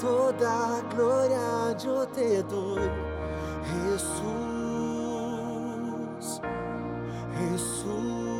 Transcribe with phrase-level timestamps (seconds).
[0.00, 2.90] toda gloria yo te doy,
[3.72, 4.20] Jesús,
[7.38, 8.35] Jesús.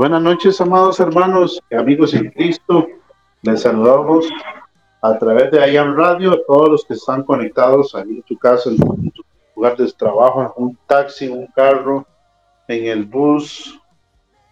[0.00, 2.88] Buenas noches, amados hermanos y amigos en Cristo.
[3.42, 4.26] Les saludamos
[5.02, 8.70] a través de IAM Radio, a todos los que están conectados ahí en su casa,
[8.70, 9.22] en su
[9.54, 12.06] lugar de trabajo, en un taxi, un carro,
[12.66, 13.78] en el bus.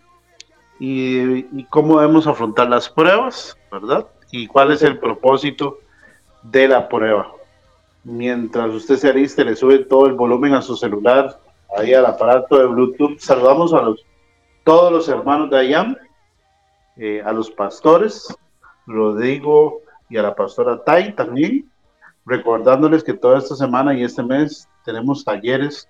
[0.80, 4.06] y, y, cómo debemos afrontar las pruebas, ¿verdad?
[4.30, 5.80] Y cuál es el propósito
[6.44, 7.32] de la prueba.
[8.04, 11.40] Mientras usted se aliste, le sube todo el volumen a su celular,
[11.78, 13.18] ahí al aparato de Bluetooth.
[13.20, 14.06] Saludamos a los,
[14.64, 15.96] todos los hermanos de Ayam,
[16.98, 18.34] eh, a los pastores,
[18.86, 21.70] Rodrigo y a la pastora Tai también,
[22.26, 25.90] recordándoles que toda esta semana y este mes tenemos talleres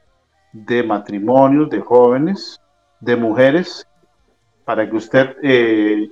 [0.54, 2.62] de matrimonios, de jóvenes,
[3.00, 3.88] de mujeres,
[4.66, 6.10] para que usted eh,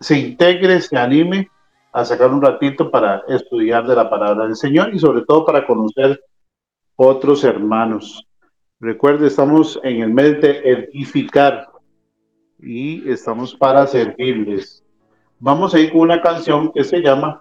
[0.00, 1.48] se integre, se anime
[1.92, 5.66] a sacar un ratito para estudiar de la palabra del Señor y sobre todo para
[5.66, 6.20] conocer
[6.96, 8.26] otros hermanos.
[8.82, 11.68] Recuerde, estamos en el mes de edificar
[12.58, 14.82] y estamos para servirles.
[15.38, 17.40] Vamos a ir con una canción que se llama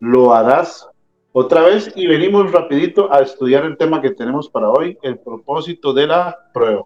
[0.00, 0.86] Lo harás
[1.32, 5.94] otra vez y venimos rapidito a estudiar el tema que tenemos para hoy, el propósito
[5.94, 6.84] de la prueba.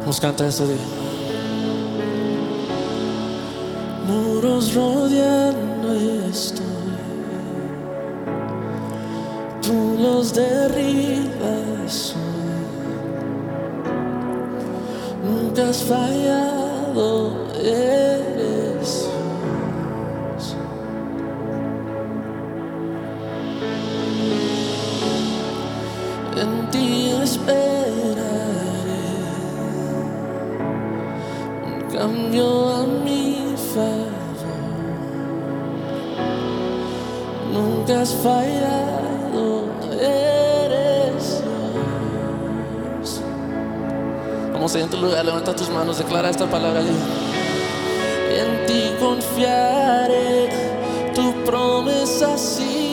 [0.00, 0.66] Vamos a cantar esto
[4.08, 5.54] muros rodean
[6.28, 6.66] estoy.
[9.62, 12.14] Tú los derribas.
[15.24, 19.08] Nunca has fallado, eres.
[26.42, 28.18] En ti esperaré
[31.66, 32.97] un cambio a
[37.88, 39.64] te has fallado,
[39.98, 41.42] eres
[43.00, 43.22] Dios.
[44.52, 46.82] Vamos allá en tu lugar, levanta tus manos, declara esta palabra.
[46.82, 50.50] En ti confiaré,
[51.14, 52.87] tu promesa sí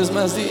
[0.00, 0.49] es más días.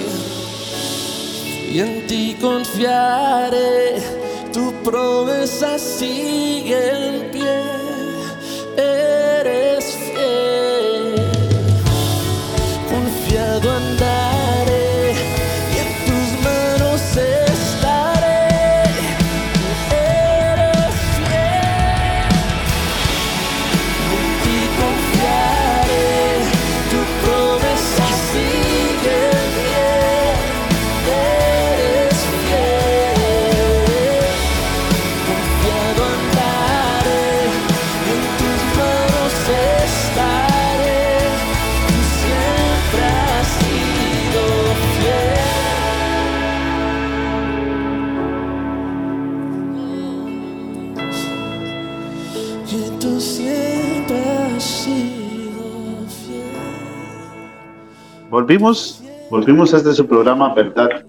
[58.50, 61.06] Volvimos, volvimos a este su programa Verdad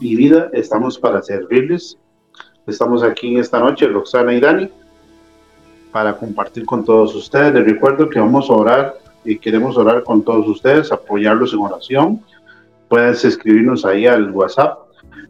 [0.00, 0.50] y Vida.
[0.52, 1.96] Estamos para servirles.
[2.66, 4.68] Estamos aquí en esta noche, Roxana y Dani,
[5.92, 7.54] para compartir con todos ustedes.
[7.54, 8.94] Les recuerdo que vamos a orar
[9.24, 12.24] y queremos orar con todos ustedes, apoyarlos en oración.
[12.88, 14.80] Puedes escribirnos ahí al WhatsApp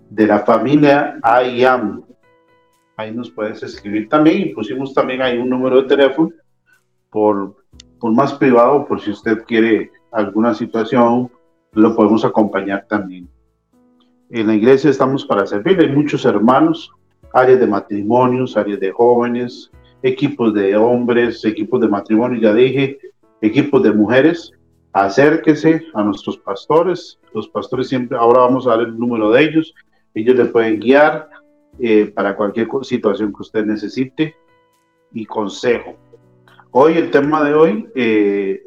[0.09, 2.03] de la familia IAM.
[2.97, 6.31] Ahí nos puedes escribir también y pusimos también ahí un número de teléfono
[7.11, 7.55] por,
[7.99, 11.31] por más privado, por si usted quiere alguna situación,
[11.73, 13.29] lo podemos acompañar también.
[14.31, 16.91] En la iglesia estamos para servir, hay muchos hermanos,
[17.33, 19.71] áreas de matrimonios, áreas de jóvenes,
[20.03, 22.99] equipos de hombres, equipos de matrimonio, ya dije,
[23.41, 24.53] equipos de mujeres.
[24.93, 27.19] Acérquese a nuestros pastores.
[27.33, 29.75] Los pastores siempre, ahora vamos a dar el número de ellos.
[30.15, 31.29] Ellos le pueden guiar
[31.79, 34.35] eh, para cualquier situación que usted necesite
[35.13, 35.97] y consejo.
[36.73, 38.63] Hoy, el tema de hoy, eh,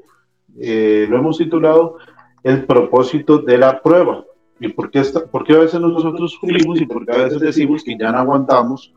[0.59, 1.97] eh, lo hemos titulado
[2.43, 4.23] El propósito de la prueba.
[4.59, 7.83] ¿Y por qué, por qué a veces nosotros fuimos y por qué a veces decimos
[7.83, 8.93] que ya no aguantamos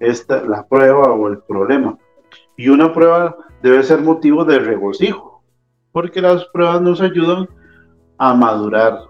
[0.00, 1.98] esta, la prueba o el problema?
[2.56, 5.42] Y una prueba debe ser motivo de regocijo,
[5.92, 7.48] porque las pruebas nos ayudan
[8.18, 9.00] a madurar.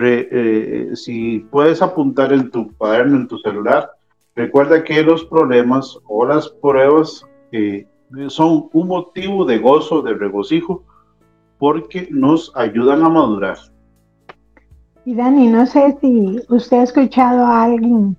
[0.00, 3.90] Eh, si puedes apuntar en tu cuaderno, en tu celular,
[4.34, 7.86] recuerda que los problemas o las pruebas eh,
[8.28, 10.84] son un motivo de gozo, de regocijo,
[11.58, 13.58] porque nos ayudan a madurar.
[15.04, 18.16] Y Dani, no sé si usted ha escuchado a alguien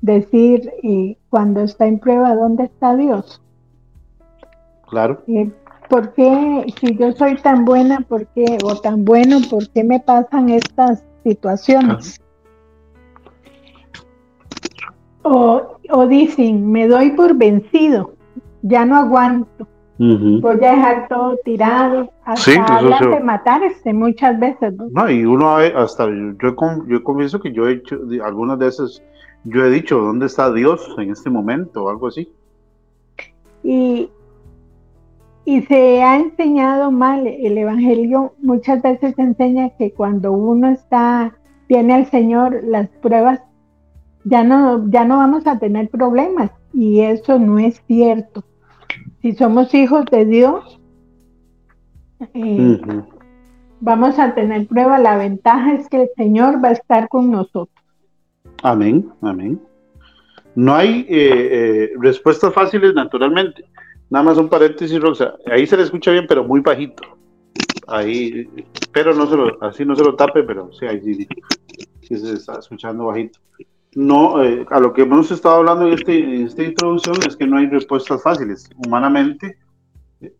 [0.00, 3.40] decir eh, cuando está en prueba, ¿dónde está Dios?
[4.88, 5.22] Claro.
[5.28, 5.50] Eh,
[5.88, 10.00] ¿Por qué, si yo soy tan buena, por qué, o tan bueno, por qué me
[10.00, 12.20] pasan estas situaciones?
[15.22, 18.14] O, o dicen, me doy por vencido
[18.62, 19.68] ya no aguanto.
[19.98, 24.74] Voy a dejar todo tirado, hasta sí, de matarse muchas veces.
[24.74, 25.10] ¿no?
[25.10, 26.54] y uno hasta yo,
[26.86, 29.02] yo confieso que yo he hecho algunas veces,
[29.44, 31.84] yo he dicho, ¿dónde está Dios en este momento?
[31.84, 32.28] o algo así.
[33.62, 34.10] Y,
[35.44, 41.36] y se ha enseñado mal, el Evangelio muchas veces enseña que cuando uno está,
[41.68, 43.40] tiene al Señor las pruebas,
[44.24, 48.42] ya no, ya no vamos a tener problemas, y eso no es cierto
[49.22, 50.80] si somos hijos de Dios,
[52.34, 52.80] eh,
[53.80, 54.98] vamos a tener prueba.
[54.98, 57.70] La ventaja es que el Señor va a estar con nosotros.
[58.62, 59.60] Amén, amén.
[60.54, 63.64] No hay eh, eh, respuestas fáciles naturalmente.
[64.10, 65.34] Nada más un paréntesis, Rosa.
[65.50, 67.02] Ahí se le escucha bien, pero muy bajito.
[67.86, 68.48] Ahí,
[68.92, 71.28] pero no se lo, así no se lo tape, pero sí, ahí sí,
[72.02, 73.38] sí se está escuchando bajito
[73.94, 77.58] no, eh, a lo que hemos estado hablando este, en, esta introducción es que no
[77.58, 78.70] hay respuestas fáciles.
[78.86, 79.58] Humanamente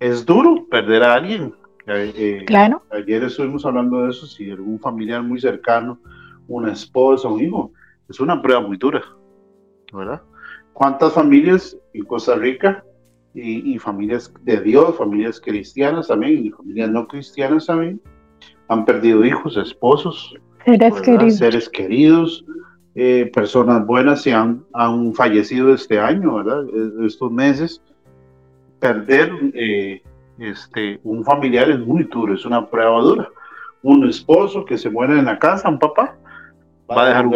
[0.00, 1.54] es duro perder a alguien.
[1.86, 2.82] Eh, claro.
[2.90, 5.98] Ayer estuvimos hablando de eso, si algún familiar muy cercano,
[6.48, 7.72] una esposa, un hijo,
[8.08, 9.02] es una prueba muy dura,
[9.92, 10.22] ¿verdad?
[10.72, 12.84] ¿Cuántas familias en Costa Rica
[13.34, 18.00] y, familias de Dios, familias cristianas también y familias no cristianas también
[18.68, 22.44] han perdido hijos, esposos, seres queridos, seres queridos
[22.94, 26.64] eh, personas buenas se han, han fallecido este año, ¿verdad?
[27.04, 27.80] Estos meses.
[28.80, 30.02] Perder eh,
[30.38, 33.28] este, un familiar es muy duro, es una prueba dura.
[33.82, 36.16] Un esposo que se muere en la casa, un papá,
[36.90, 37.32] va a dejar un,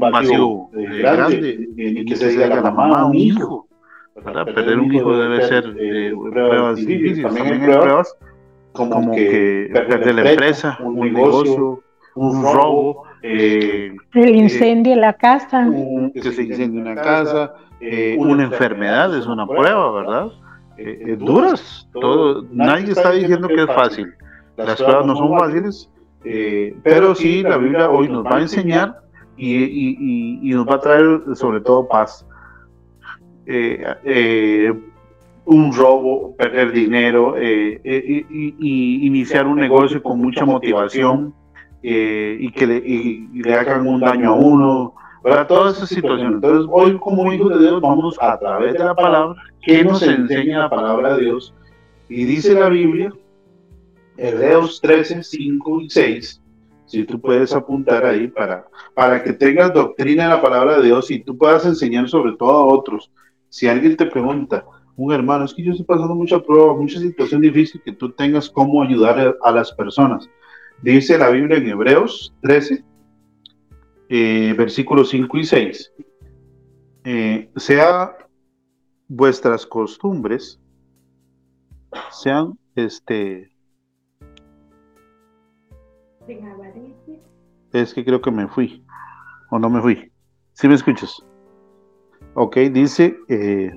[0.00, 3.66] vacío, eh, grande, y que se diga la mamá, un hijo.
[4.16, 4.46] ¿verdad?
[4.46, 5.72] Perder un hijo debe ser
[6.32, 7.22] pruebas difíciles.
[7.22, 8.16] También hay pruebas
[8.72, 11.82] como, que, perder la empresa, un negocio,
[12.14, 15.68] un robo, eh, el incendio en la casa.
[16.14, 20.28] que se incendia una casa, eh, una enfermedad es una prueba, ¿verdad?
[20.76, 24.14] Eh, duras, todo, nadie está diciendo que es fácil.
[24.56, 25.90] Las pruebas no son fáciles,
[26.82, 29.00] pero sí la Biblia hoy nos va a enseñar
[29.36, 32.24] y, y, nos va a traer sobre todo paz.
[35.44, 41.34] un robo, perder dinero, y iniciar un negocio con mucha motivación,
[41.82, 46.34] eh, y que le, le, hagan un daño a uno, para todas esas situaciones.
[46.34, 50.60] Entonces, hoy como hijos de Dios vamos a través de la palabra, que nos enseña
[50.60, 51.54] la palabra de Dios,
[52.08, 53.12] y dice la Biblia,
[54.16, 56.42] Hebreos 13, 5 y 6,
[56.86, 61.10] si tú puedes apuntar ahí para, para que tengas doctrina de la palabra de Dios
[61.10, 63.12] y tú puedas enseñar sobre todo a otros.
[63.50, 64.64] Si alguien te pregunta,
[64.96, 68.50] un hermano, es que yo estoy pasando mucha prueba, mucha situación difícil, que tú tengas
[68.50, 70.28] cómo ayudar a las personas.
[70.82, 72.84] Dice la Biblia en Hebreos 13,
[74.08, 75.92] eh, versículos 5 y 6.
[77.04, 78.16] Eh, sea
[79.08, 80.60] vuestras costumbres
[82.10, 83.50] sean este
[87.72, 88.84] Es que creo que me fui.
[89.50, 90.12] ¿O no me fui?
[90.52, 91.24] ¿Sí me escuchas?
[92.34, 93.70] Ok, dice eh,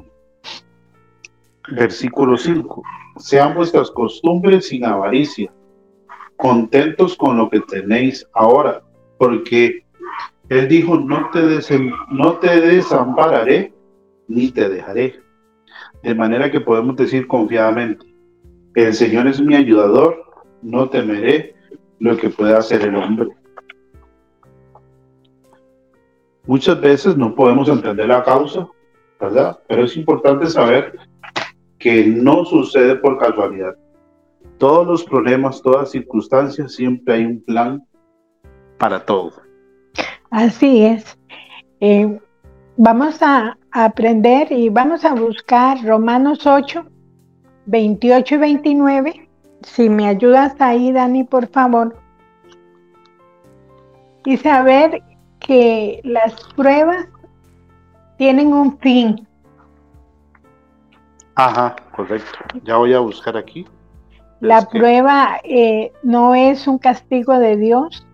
[1.72, 2.84] versículo 5.
[3.18, 5.54] Sean vuestras costumbres sin avaricia,
[6.42, 8.82] contentos con lo que tenéis ahora,
[9.20, 9.86] porque
[10.50, 11.42] Él dijo, no te,
[12.10, 13.72] no te desampararé
[14.28, 15.20] ni te dejaré.
[16.02, 18.08] De manera que podemos decir confiadamente,
[18.74, 20.24] el Señor es mi ayudador,
[20.64, 21.54] no temeré
[22.00, 23.30] lo que pueda hacer el hombre.
[26.48, 28.68] Muchas veces no podemos entender la causa,
[29.20, 29.60] ¿verdad?
[29.68, 30.98] Pero es importante saber
[31.78, 33.76] que no sucede por casualidad.
[34.62, 37.84] Todos los problemas, todas circunstancias, siempre hay un plan
[38.78, 39.32] para todo.
[40.30, 41.18] Así es.
[41.80, 42.20] Eh,
[42.78, 46.86] vamos a aprender y vamos a buscar Romanos 8,
[47.66, 49.30] 28 y 29.
[49.64, 51.98] Si me ayudas ahí, Dani, por favor.
[54.26, 55.02] Y saber
[55.40, 57.08] que las pruebas
[58.20, 59.28] tienen un fin.
[61.34, 62.38] Ajá, correcto.
[62.64, 63.66] Ya voy a buscar aquí.
[64.42, 68.08] La prueba eh, no es un castigo de Dios.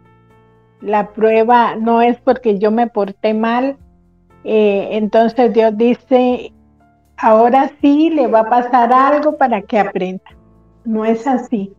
[0.82, 3.78] La prueba no es porque yo me porté mal.
[4.44, 6.52] Eh, entonces Dios dice,
[7.16, 10.26] ahora sí le va a pasar algo para que aprenda.
[10.84, 11.74] No es así.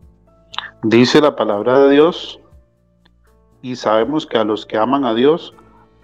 [0.81, 2.39] Dice la palabra de Dios
[3.61, 5.53] y sabemos que a los que aman a Dios,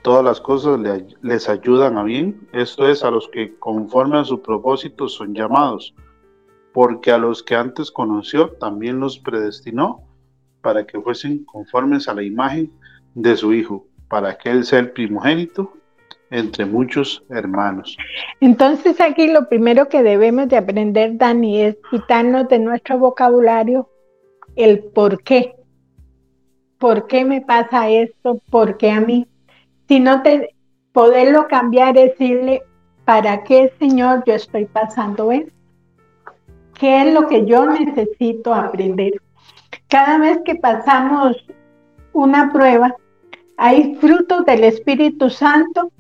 [0.04, 0.80] todas las cosas
[1.22, 2.48] les ayudan a bien.
[2.54, 5.96] Esto es a los que conforme a su propósito son llamados,
[6.76, 10.04] porque a los que antes conoció también los predestinó
[10.62, 12.70] para que fuesen conformes a la imagen
[13.14, 15.72] de su Hijo, para que Él sea el primogénito
[16.32, 17.96] entre muchos hermanos.
[18.42, 23.90] Entonces aquí lo primero que debemos de aprender, Dani, es quitarnos de nuestro vocabulario
[24.58, 25.56] el por qué.
[26.78, 28.42] ¿por qué me pasa esto?
[28.52, 29.28] ¿Por qué a mí?
[29.88, 30.54] Sino te,
[30.92, 32.64] poderlo cambiar, decirle,
[33.06, 35.55] ¿para qué, Señor, yo estoy pasando esto?
[36.80, 39.14] ¿Qué es lo que yo necesito aprender?
[39.88, 41.38] Cada vez que pasamos
[42.14, 42.96] una prueba,
[43.58, 45.92] hay frutos del Espíritu Santo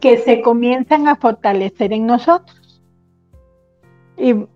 [0.00, 2.82] que se comienzan a fortalecer en nosotros.
[4.16, 4.46] Y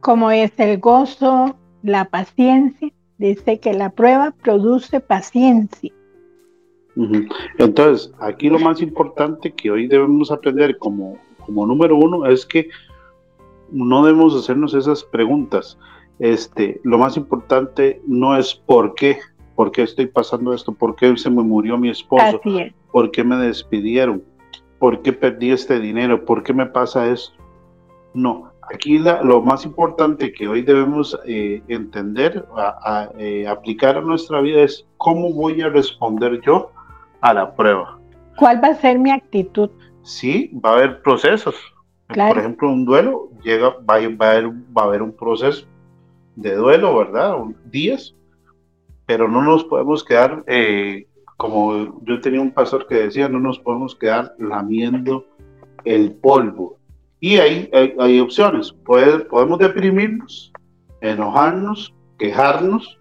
[0.00, 5.92] como es el gozo, la paciencia, Dice que la prueba produce paciencia.
[7.58, 12.68] Entonces, aquí lo más importante que hoy debemos aprender como, como número uno es que
[13.70, 15.78] no debemos hacernos esas preguntas.
[16.18, 19.18] Este, lo más importante no es por qué,
[19.54, 22.40] por qué estoy pasando esto, por qué se me murió mi esposo,
[22.90, 24.22] por qué me despidieron,
[24.78, 27.34] por qué perdí este dinero, por qué me pasa esto.
[28.14, 34.40] No, Aquí lo más importante que hoy debemos eh, entender, a, eh, aplicar a nuestra
[34.40, 36.72] vida es cómo voy a responder yo
[37.20, 37.98] a la prueba.
[38.36, 39.70] ¿Cuál va a ser mi actitud?
[40.02, 41.54] Sí, va a haber procesos.
[42.08, 45.66] Por ejemplo, un duelo llega, va, a haber, va a haber un proceso
[46.36, 47.36] de duelo, ¿verdad?
[47.64, 48.14] Días,
[49.06, 53.58] pero no nos podemos quedar, eh, como yo tenía un pastor que decía, no nos
[53.58, 55.24] podemos quedar lamiendo
[55.84, 56.78] el polvo
[57.20, 58.72] y hay, hay, opciones.
[58.72, 60.52] podemos deprimirnos,
[61.00, 62.98] enojarnos, quejarnos,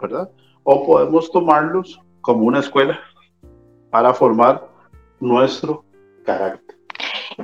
[0.00, 0.30] ¿verdad?
[0.62, 2.98] O podemos tomarlos como una escuela
[3.90, 4.68] para formar
[5.20, 5.84] nuestro
[6.24, 6.79] carácter.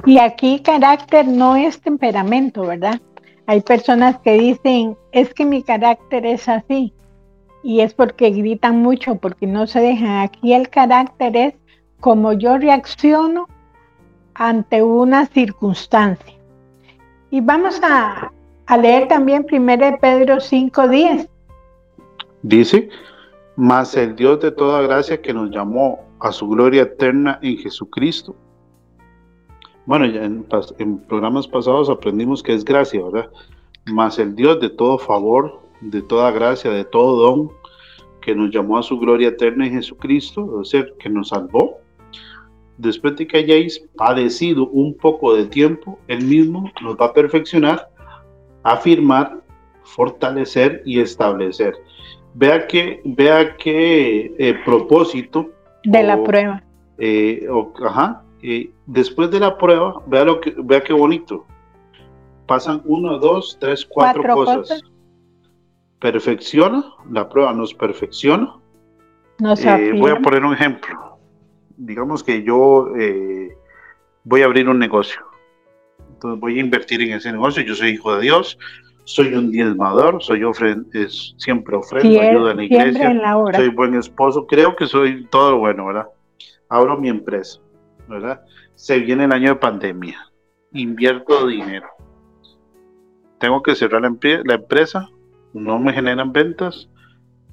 [0.05, 3.01] Y aquí carácter no es temperamento, ¿verdad?
[3.47, 6.93] Hay personas que dicen, es que mi carácter es así.
[7.63, 10.19] Y es porque gritan mucho, porque no se dejan.
[10.19, 11.55] Aquí el carácter es
[12.01, 13.49] como yo reacciono
[14.35, 16.35] ante una circunstancia.
[17.31, 18.33] Y vamos a,
[18.81, 21.29] leer también 1 Pedro 5.10.
[22.43, 22.89] Dice,
[23.57, 28.37] mas el Dios de toda gracia que nos llamó a su gloria eterna en Jesucristo.
[29.87, 30.45] Bueno, ya en,
[30.79, 33.31] en programas pasados aprendimos que es gracia, ¿verdad?
[33.87, 37.51] Mas el Dios de todo favor, de toda gracia, de todo don,
[38.21, 41.79] que nos llamó a su gloria eterna en Jesucristo, es decir, que nos salvó
[42.79, 47.89] después de que hayáis padecido un poco de tiempo, Él mismo nos va a perfeccionar,
[48.63, 49.41] afirmar,
[49.83, 51.75] fortalecer y establecer.
[52.35, 55.51] Vea que, vea qué eh, propósito.
[55.85, 56.63] De la prueba.
[56.99, 57.47] Eh,
[57.85, 61.47] ajá, eh, después de la prueba, vea, lo que, vea qué bonito.
[62.47, 64.83] Pasan uno, dos, tres, cuatro, cosas.
[66.01, 68.55] Perfecciona, la prueba nos perfecciona.
[69.39, 71.07] voy a poner un ejemplo
[71.77, 73.57] digamos que yo eh,
[74.25, 75.21] voy a abrir un negocio.
[76.13, 77.63] Entonces voy a invertir en ese negocio.
[77.63, 78.59] Yo soy hijo de Dios,
[79.05, 83.69] soy un diezmador, soy ofren es, siempre ofrendo, ayuda en la iglesia, en la soy
[83.69, 86.09] buen esposo, creo que soy todo bueno, ¿verdad?
[86.69, 87.61] Abro mi empresa,
[88.75, 90.19] Se viene el año de pandemia,
[90.73, 91.89] invierto dinero,
[93.39, 95.09] tengo que cerrar la, empresa,
[95.53, 96.89] no me generan ventas,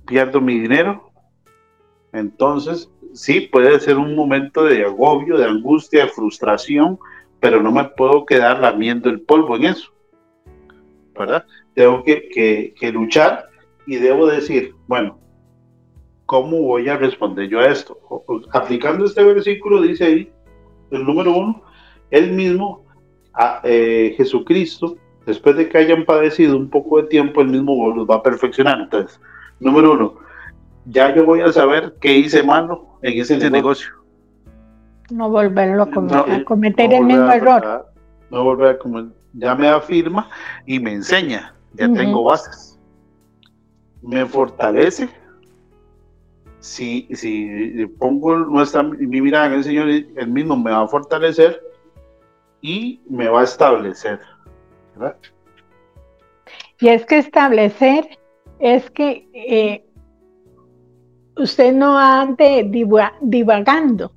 [0.06, 1.12] pierdo mi dinero,
[2.12, 7.00] entonces sí, puede ser un momento de agobio, de angustia, de frustración,
[7.40, 9.92] pero no me puedo quedar lamiendo el polvo en eso.
[11.18, 11.46] ¿Verdad?
[11.76, 13.46] Tengo que, luchar
[13.86, 15.20] y debo decir, bueno,
[16.26, 18.00] ¿cómo voy a responder yo a esto?
[18.52, 20.32] Aplicando este versículo, dice ahí,
[20.96, 21.62] el número uno,
[22.12, 22.86] él mismo,
[23.34, 28.10] a, eh, Jesucristo, después de que hayan padecido un poco de tiempo, él mismo los
[28.10, 28.80] va a perfeccionar.
[28.80, 29.20] Entonces,
[29.60, 30.16] número uno,
[30.86, 33.92] ya yo voy a saber qué hice malo en ese negocio.
[35.10, 37.88] No volverlo a, cometer el mismo error.
[38.30, 39.12] no volver a cometer.
[39.34, 40.30] Ya me afirma
[40.66, 41.56] y me enseña.
[41.74, 42.80] Ya tengo bases.
[44.02, 45.10] Me fortalece.
[46.64, 51.62] Si, si pongo nuestra, mi mirada en el Señor, el mismo me va a fortalecer
[52.62, 54.22] y me va a establecer.
[56.80, 58.18] Y es que establecer
[58.60, 59.86] es que eh,
[61.36, 62.66] usted no ande
[63.22, 64.14] divagando,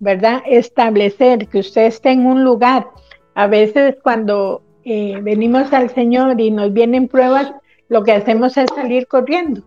[0.00, 0.42] ¿verdad?
[0.44, 2.88] Establecer que usted esté en un lugar.
[3.36, 7.52] A veces cuando eh, venimos al Señor y nos vienen pruebas,
[7.88, 9.62] lo que hacemos es salir corriendo,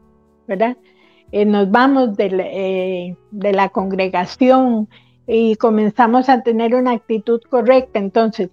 [0.46, 0.76] ¿verdad?
[1.32, 4.88] Eh, nos vamos de la, eh, de la congregación
[5.28, 8.00] y comenzamos a tener una actitud correcta.
[8.00, 8.50] Entonces,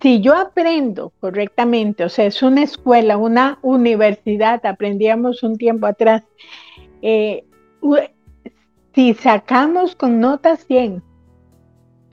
[0.00, 6.24] si yo aprendo correctamente, o sea, es una escuela, una universidad, aprendíamos un tiempo atrás,
[8.94, 11.02] si sacamos con notas 100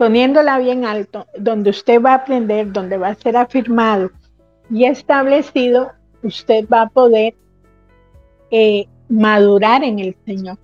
[0.02, 4.10] poniéndola bien alto, donde usted va a aprender, donde va a ser afirmado
[4.72, 5.92] y establecido,
[6.24, 7.36] usted va a poder
[8.50, 10.58] eh, madurar en el Señor.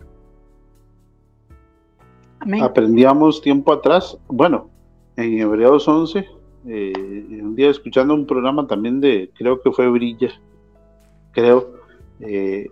[2.61, 4.69] Aprendíamos tiempo atrás, bueno,
[5.17, 6.25] en Hebreos 11,
[6.67, 6.93] eh,
[7.41, 10.29] un día escuchando un programa también de, creo que fue Brilla,
[11.31, 11.73] creo,
[12.21, 12.69] eh,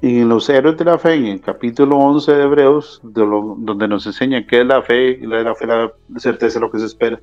[0.00, 4.46] en los héroes de la fe, en el capítulo 11 de Hebreos, donde nos enseña
[4.46, 7.20] qué es la fe, la, la fe, la certeza de lo que se espera.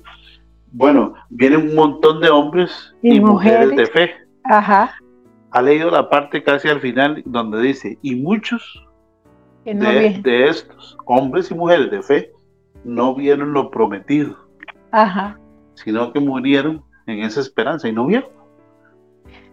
[0.72, 4.10] Bueno, vienen un montón de hombres y, mujeres, de fe.
[4.44, 4.94] Ajá.
[5.52, 8.86] Ha leído la parte casi al final donde dice, y muchos
[9.64, 12.32] de, estos hombres y mujeres de fe
[12.84, 14.36] no vieron lo prometido,
[14.90, 15.38] Ajá.
[15.74, 18.30] sino que murieron en esa esperanza y no vieron.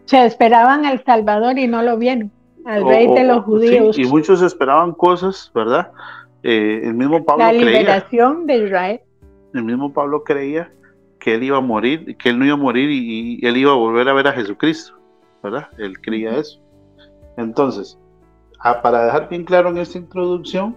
[0.06, 2.32] Se esperaban al Salvador y no lo vieron
[2.66, 3.98] al rey de los judíos.
[3.98, 5.92] y muchos esperaban cosas, ¿verdad?
[6.44, 9.02] Eh, el mismo Pablo La liberación de Israel.
[9.54, 10.72] El mismo Pablo creía
[11.20, 13.76] que él iba a morir, que él no iba a morir y, él iba a
[13.76, 14.99] volver a ver a Jesucristo,
[15.43, 15.69] ¿verdad?
[15.78, 16.60] Él creía eso.
[17.38, 17.97] Entonces,
[18.84, 20.75] para dejar bien claro en esta introducción,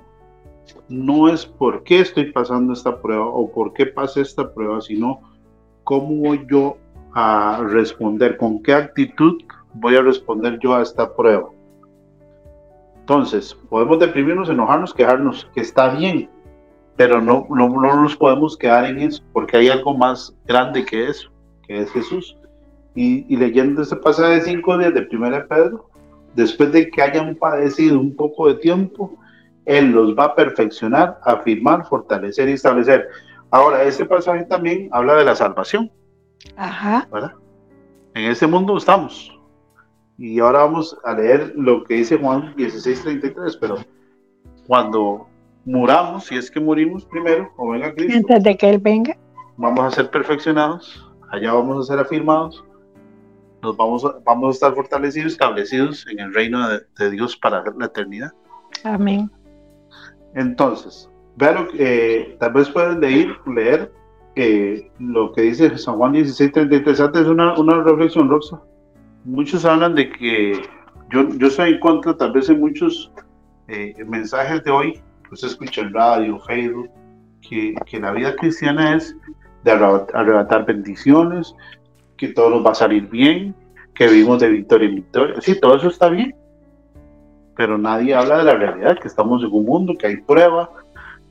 [0.88, 5.20] no es por qué estoy pasando esta prueba o por qué pasé esta prueba, sino
[5.85, 6.77] cómo voy yo
[7.14, 9.42] a responder, con qué actitud
[9.75, 11.48] voy a responder yo a esta prueba.
[13.01, 16.31] Entonces, podemos deprimirnos, enojarnos, quejarnos, que está bien,
[16.96, 21.29] pero no, no, nos podemos quedar en eso, porque hay algo más grande que eso,
[21.66, 22.37] que es Jesús.
[22.95, 25.89] Y, leyendo este pasaje de cinco días de Primera Pedro,
[26.35, 29.19] después de que hayan padecido un poco de tiempo,
[29.65, 33.09] Él los va a perfeccionar, afirmar, fortalecer y establecer.
[33.51, 35.91] Ahora, este pasaje también habla de la salvación.
[36.57, 37.09] Ajá.
[37.11, 37.33] ¿verdad?
[38.15, 39.33] En este mundo estamos,
[40.19, 43.77] y ahora vamos a leer lo que dice Juan 16:33, pero
[44.67, 45.27] cuando
[45.65, 48.19] muramos, si es que murimos primero, o venga Cristo.
[48.19, 49.17] Antes de que Él venga.
[49.57, 52.65] Vamos a ser perfeccionados, allá vamos a ser afirmados,
[53.62, 57.87] nos vamos a, vamos a estar fortalecidos, establecidos en el reino de, Dios para la
[57.87, 58.33] eternidad.
[58.85, 59.31] Amén.
[60.35, 63.92] Entonces, vean eh, tal vez pueden leer, leer
[64.35, 67.01] eh, lo que dice San Juan 16:33.
[67.01, 68.61] Antes una, una reflexión, Roxa
[69.25, 70.62] muchos hablan de que
[71.11, 73.12] yo, yo estoy en contra, tal vez en muchos
[73.68, 76.90] eh, mensajes de hoy, pues escucha en radio, Facebook,
[77.48, 79.14] que, que, la vida cristiana es
[79.64, 81.55] de arrebatar bendiciones,
[82.23, 83.53] que todo nos va a salir bien,
[83.97, 85.41] que vivimos de victoria en victoria.
[85.41, 86.33] Sí, todo eso está bien,
[87.57, 90.71] pero nadie habla de la realidad, que estamos en un mundo, que hay prueba,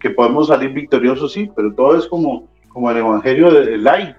[0.01, 4.17] que podemos salir victoriosos, sí, pero todo es como, como el evangelio del light,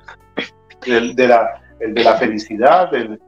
[0.86, 3.20] el de la, el de la felicidad, del,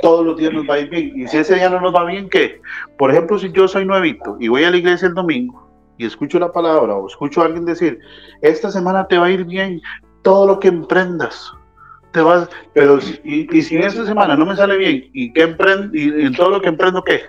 [0.00, 1.12] todos los días nos va a ir bien.
[1.20, 2.62] Y si ese día no nos va bien, ¿qué?
[2.96, 6.38] Por ejemplo, si yo soy nuevito y voy a la iglesia el domingo y escucho
[6.38, 7.98] la palabra o escucho a alguien decir,
[8.40, 9.82] esta semana te va a ir bien,
[10.22, 11.52] todo lo que emprendas,
[12.12, 15.32] te vas, pero si- y, y si en esta semana no me sale bien, ¿y
[15.32, 15.96] qué emprendo?
[15.96, 17.20] ¿Y en todo lo que emprendo qué?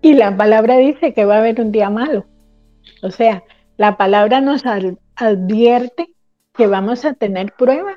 [0.00, 2.24] Y la palabra dice que va a haber un día malo.
[3.02, 3.42] O sea,
[3.76, 6.06] la palabra nos ad- advierte
[6.54, 7.96] que vamos a tener pruebas.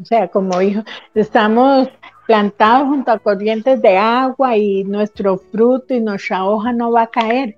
[0.00, 0.82] O sea, como dijo,
[1.14, 1.88] estamos
[2.26, 7.06] plantados junto a corrientes de agua y nuestro fruto y nuestra hoja no va a
[7.10, 7.56] caer.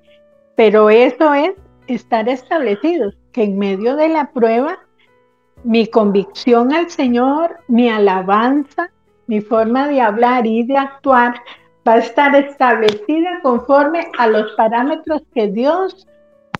[0.57, 1.53] Pero eso es
[1.87, 4.79] estar establecidos, que en medio de la prueba,
[5.65, 8.91] mi convicción al Señor, mi alabanza,
[9.27, 11.35] mi forma de hablar y de actuar
[11.87, 16.07] va a estar establecida conforme a los parámetros que Dios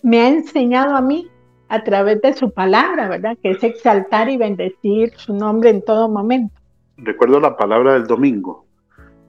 [0.01, 1.29] me ha enseñado a mí
[1.69, 3.37] a través de su palabra, ¿verdad?
[3.41, 6.53] Que es exaltar y bendecir su nombre en todo momento.
[6.97, 8.65] Recuerdo la palabra del domingo,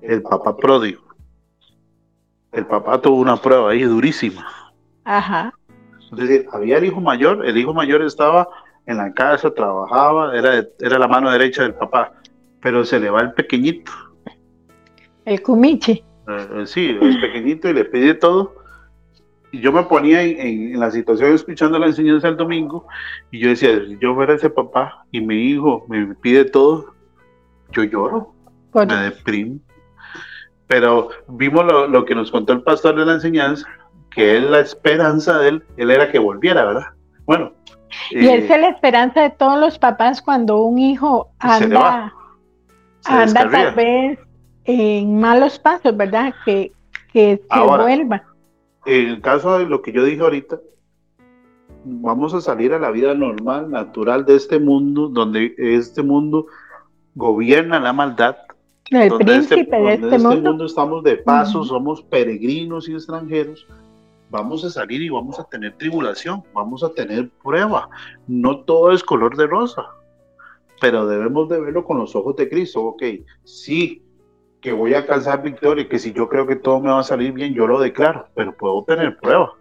[0.01, 1.03] el papá pródigo.
[2.53, 4.47] El papá tuvo una prueba ahí durísima.
[5.05, 5.53] Ajá.
[6.13, 8.49] Es decir, había el hijo mayor, el hijo mayor estaba
[8.87, 12.13] en la casa, trabajaba, era, era la mano derecha del papá,
[12.61, 13.91] pero se le va el pequeñito.
[15.25, 16.05] El cumiche.
[16.29, 18.55] Eh, sí, es pequeñito y le pide todo.
[19.53, 22.87] Y yo me ponía en, en- en la situación escuchando la enseñanza el domingo
[23.31, 26.95] y yo decía, si yo fuera ese papá y mi hijo me pide todo,
[27.73, 28.35] yo lloro,
[28.73, 29.59] Por- me deprimo.
[30.69, 33.67] Pero vimos lo, lo que nos contó el pastor de la enseñanza,
[34.11, 36.87] que es la esperanza de él, él era que volviera, ¿verdad?
[37.25, 37.53] Bueno.
[38.11, 42.13] Y eh, esa es la esperanza de todos los papás cuando un hijo Se anda,
[43.01, 43.65] se anda descarría.
[43.67, 44.19] tal vez
[44.65, 46.35] en malos pasos, ¿verdad?
[46.45, 46.73] Que,
[47.13, 48.25] que se Ahora, vuelva.
[48.85, 50.59] En el caso de lo que yo dije ahorita,
[51.85, 56.47] vamos a salir a la vida normal, natural de este mundo, donde este mundo
[57.15, 58.37] gobierna la maldad.
[58.91, 60.65] El donde príncipe de donde este mundo.
[60.65, 61.69] estamos de paso, Ujú.
[61.69, 63.67] somos peregrinos y extranjeros.
[64.31, 67.89] Vamos a salir y vamos a tener tribulación, vamos a tener prueba.
[68.27, 69.85] No todo es color de rosa,
[70.81, 72.83] pero debemos de verlo con los ojos de Cristo.
[72.83, 73.03] Ok,
[73.45, 74.03] sí,
[74.61, 77.33] que voy a alcanzar victoria, que si yo creo que todo me va a salir
[77.33, 79.53] bien, yo lo declaro, pero puedo tener prueba.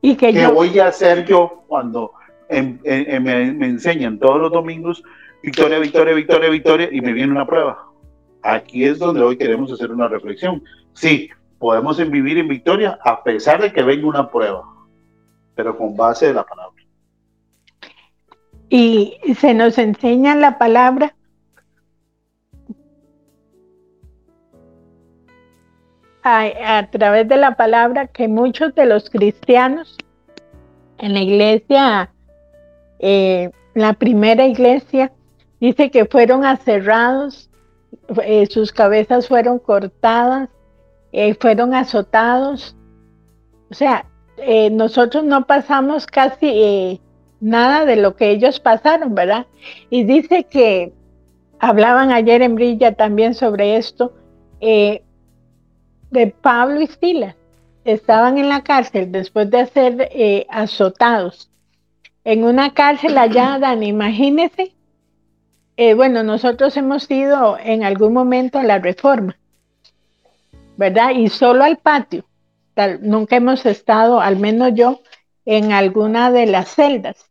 [0.00, 2.12] Y que ¿Qué yo, voy a hacer yo cuando
[2.48, 5.02] en- en- en- me, me enseñan todos los domingos
[5.42, 7.86] victoria, victoria, victoria, victoria y me viene una prueba?
[8.42, 10.62] Aquí es donde hoy queremos hacer una reflexión.
[10.92, 11.28] Sí,
[11.60, 14.64] podemos vivir en victoria a pesar de que venga una prueba,
[15.54, 16.82] pero con base de la palabra.
[18.68, 21.14] y se nos enseña la palabra
[26.22, 29.96] a, a través de la palabra que muchos de los cristianos
[30.98, 32.12] en la iglesia,
[32.98, 35.12] eh, la primera iglesia,
[35.60, 37.50] dice que fueron aserrados,
[38.22, 40.48] eh, sus cabezas fueron cortadas,
[41.12, 42.76] eh, fueron azotados.
[43.70, 47.00] O sea, eh, nosotros no pasamos casi eh,
[47.40, 49.46] nada de lo que ellos pasaron, ¿verdad?
[49.90, 50.92] Y dice que
[51.58, 54.14] hablaban ayer en Brilla también sobre esto,
[54.60, 57.34] de Pablo y Silas.
[57.84, 61.50] Estaban en la cárcel después de ser azotados.
[62.24, 64.74] En una cárcel allá, Dan, imagínese.
[65.96, 69.39] bueno, nosotros hemos ido en algún momento a la reforma,
[70.80, 71.10] ¿verdad?
[71.10, 72.24] Y solo al patio.
[72.72, 75.00] Tal- nunca hemos estado, al menos yo,
[75.44, 77.30] en alguna de las celdas.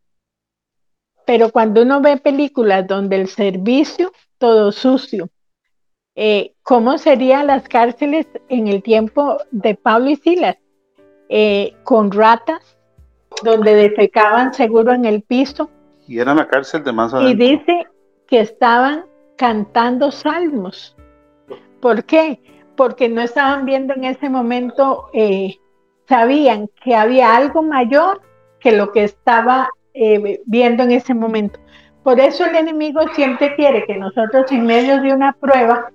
[1.25, 5.29] Pero cuando uno ve películas donde el servicio, todo sucio,
[6.15, 10.57] eh, ¿cómo serían las cárceles en el tiempo de Pablo y Silas?
[11.27, 12.77] Eh, con ratas,
[13.43, 15.69] donde defecaban seguro en el piso,
[16.07, 17.45] Y era la cárcel de más y adentro.
[17.47, 17.87] dice
[18.27, 19.05] que estaban
[19.37, 20.95] cantando salmos.
[21.79, 22.39] ¿Por qué?
[22.79, 25.57] Porque no estaban viendo en ese momento, eh,
[26.07, 28.21] sabían que había algo mayor
[28.61, 31.59] que lo que estaba eh, viendo en ese momento.
[32.03, 35.91] Por eso el enemigo siempre quiere que nosotros en medio de una prueba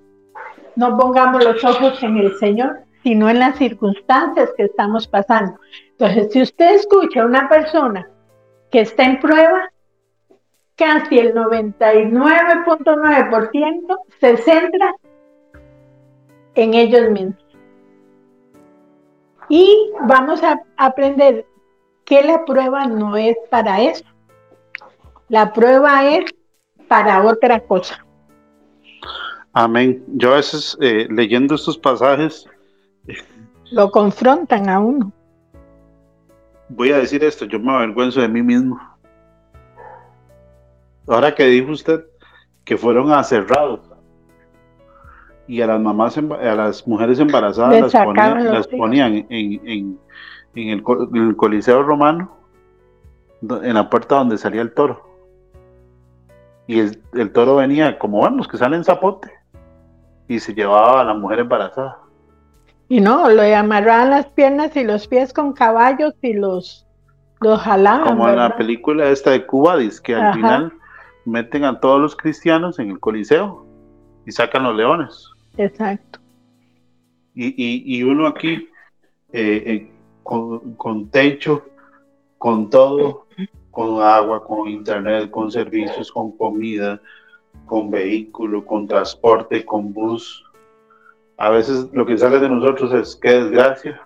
[0.75, 5.59] no pongamos los ojos en el Señor, sino en las circunstancias que estamos pasando.
[5.89, 8.07] Entonces, si usted escucha a una persona
[8.69, 9.71] que está en prueba,
[10.75, 14.93] casi el 99.9% se centra
[16.55, 17.35] en ellos mismos.
[19.49, 21.45] Y vamos a aprender
[22.03, 24.03] que la prueba no es para eso.
[25.29, 26.33] La prueba es
[26.87, 28.03] para otra cosa.
[29.53, 30.03] Amén.
[30.07, 32.45] Yo a veces eh, leyendo estos pasajes
[33.71, 35.11] Lo confrontan a uno.
[36.69, 38.79] voy a decir esto, yo me avergüenzo de mí mismo.
[41.07, 42.03] Ahora que dijo usted
[42.63, 43.79] que fueron aserrados
[45.47, 49.27] y a las mamás, a las mujeres embarazadas las los las ponían en,
[49.65, 49.99] en-
[50.55, 52.31] en el, en el Coliseo Romano,
[53.41, 55.03] en la puerta donde salía el toro.
[56.67, 59.29] Y el, el toro venía, como vemos, que sale en zapote,
[60.27, 61.99] y se llevaba a la mujer embarazada.
[62.87, 66.87] Y no, lo amarraban las piernas y los pies con caballos y los,
[67.41, 68.07] los jalaban.
[68.07, 70.33] Como en la película esta de Cuba, dice que al Ajá.
[70.33, 70.73] final
[71.25, 73.65] meten a todos los cristianos en el Coliseo
[74.25, 75.29] y sacan los leones.
[75.57, 76.19] Exacto.
[77.33, 78.69] Y, y, y uno aquí,
[79.33, 79.91] eh, eh,
[80.23, 81.65] con, con techo,
[82.37, 83.27] con todo,
[83.71, 87.01] con agua, con internet, con servicios, con comida,
[87.65, 90.43] con vehículo, con transporte, con bus.
[91.37, 94.01] A veces lo que sale de nosotros es qué desgracia.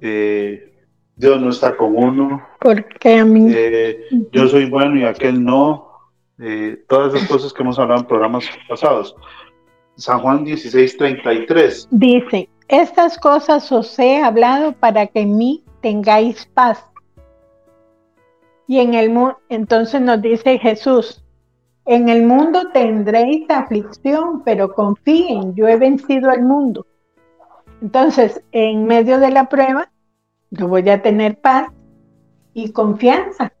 [0.00, 0.74] Eh,
[1.16, 2.46] Dios no está con uno.
[2.60, 5.88] Porque a mí, eh, yo soy bueno y aquel no.
[6.38, 9.16] eh, todas esas cosas que hemos hablado en programas pasados.
[9.98, 11.88] San Juan 16, 33.
[11.90, 16.84] dice, estas cosas os he hablado para que en mí tengáis paz.
[18.68, 21.24] Y en el mundo, entonces nos dice Jesús,
[21.84, 26.86] en el mundo tendréis aflicción, pero confíen, yo he vencido al mundo.
[27.82, 29.90] Entonces, en medio de la prueba,
[30.50, 31.72] yo voy a tener paz
[32.54, 33.52] y confianza.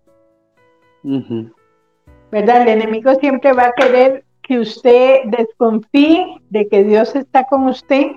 [2.30, 2.62] ¿verdad?
[2.62, 8.12] El enemigo siempre va a querer que usted desconfíe de que Dios está con usted,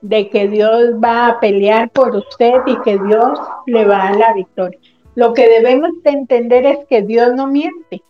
[0.00, 4.16] de que Dios va a pelear por usted y que Dios le va a dar
[4.16, 4.80] la victoria.
[5.14, 8.02] Lo que debemos de entender es que Dios no miente.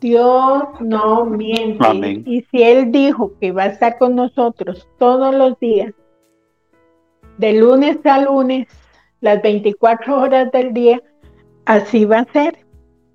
[0.00, 1.78] Dios no miente.
[1.80, 2.22] Amén.
[2.26, 5.94] Y si Él dijo que va a estar con nosotros todos los días,
[7.38, 8.68] de lunes a lunes,
[9.22, 11.00] las 24 horas del día,
[11.64, 12.63] así va a ser.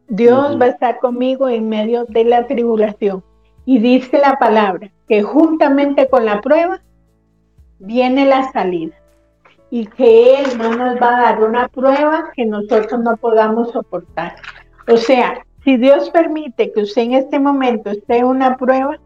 [0.09, 3.23] Dios va a estar conmigo en medio de la tribulación.
[3.65, 6.81] Y dice la palabra que juntamente con la prueba
[7.77, 8.95] viene la salida.
[9.69, 14.35] Y que Él no nos va a dar una prueba que nosotros no podamos soportar.
[14.87, 18.97] O sea, si Dios permite que usted en este momento esté en una prueba,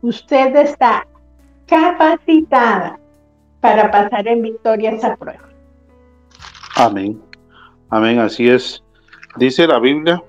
[0.00, 1.06] usted está
[1.66, 2.98] capacitada
[3.60, 5.46] para pasar en victoria esa prueba.
[6.76, 7.20] Amén.
[7.90, 8.82] Amén, así es.
[9.36, 10.22] Dice la Biblia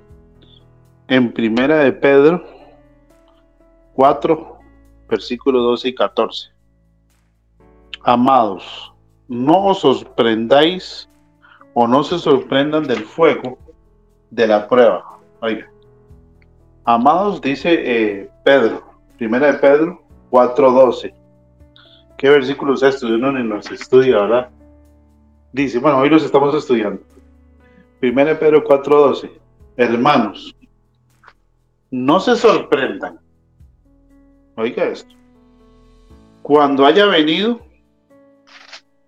[1.11, 2.41] en Primera de Pedro
[3.95, 4.59] 4,
[5.09, 6.49] versículos 12 y 14.
[8.03, 8.93] Amados,
[9.27, 11.09] no os sorprendáis
[11.73, 13.57] o no se sorprendan del fuego
[14.29, 15.19] de la prueba.
[15.41, 15.69] Oiga.
[16.85, 18.81] Amados, dice eh, Pedro,
[19.17, 21.13] Primera de Pedro 4, 12.
[22.17, 23.09] ¿Qué versículos es estos?
[23.09, 24.49] Uno ni los estudia, ¿verdad?
[25.51, 27.01] Dice, bueno, hoy los estamos estudiando.
[28.01, 29.29] 1 Pedro 4:12.
[29.75, 30.55] Hermanos,
[31.91, 33.19] no se sorprendan.
[34.55, 35.13] Oiga esto.
[36.41, 37.59] Cuando haya venido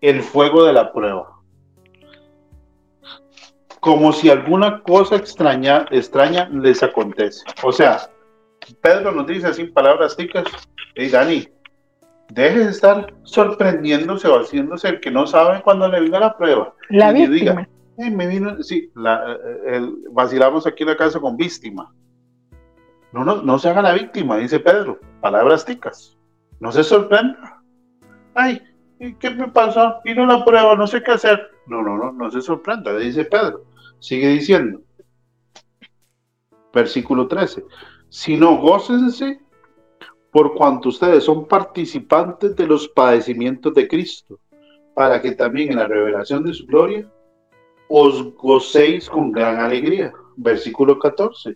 [0.02, 1.30] el fuego de la prueba.
[3.80, 7.44] Como si alguna cosa extraña, extraña les acontece.
[7.64, 8.10] O sea,
[8.82, 10.46] Pedro nos dice así palabras ticas,
[10.96, 11.48] hey Dani,
[12.30, 16.74] deje de estar sorprendiéndose o haciéndose el que no sabe cuando le venga la prueba.
[16.90, 17.66] La Y víctima.
[17.66, 21.94] diga, "Eh, me vino, sí, la- eh, el- vacilamos aquí en la casa con víctima.
[23.14, 25.00] No, no, no se haga la víctima, dice Pedro.
[25.22, 26.18] Palabras ticas.
[26.60, 27.62] No se sorprenda.
[28.34, 28.62] Ay,
[29.00, 30.02] ¿y ¿qué me pasó?
[30.04, 31.52] Vino la prueba, no sé qué hacer.
[31.68, 33.66] No, no, no, no se sorprenda, dice Pedro.
[34.00, 34.82] Sigue diciendo.
[36.74, 37.64] Versículo 13.
[38.10, 39.40] Sino gócense
[40.32, 44.40] por cuanto ustedes son participantes de los padecimientos de Cristo,
[44.96, 47.08] para que también en la revelación de su gloria
[47.88, 50.12] os gocéis con gran alegría.
[50.36, 51.56] Versículo 14.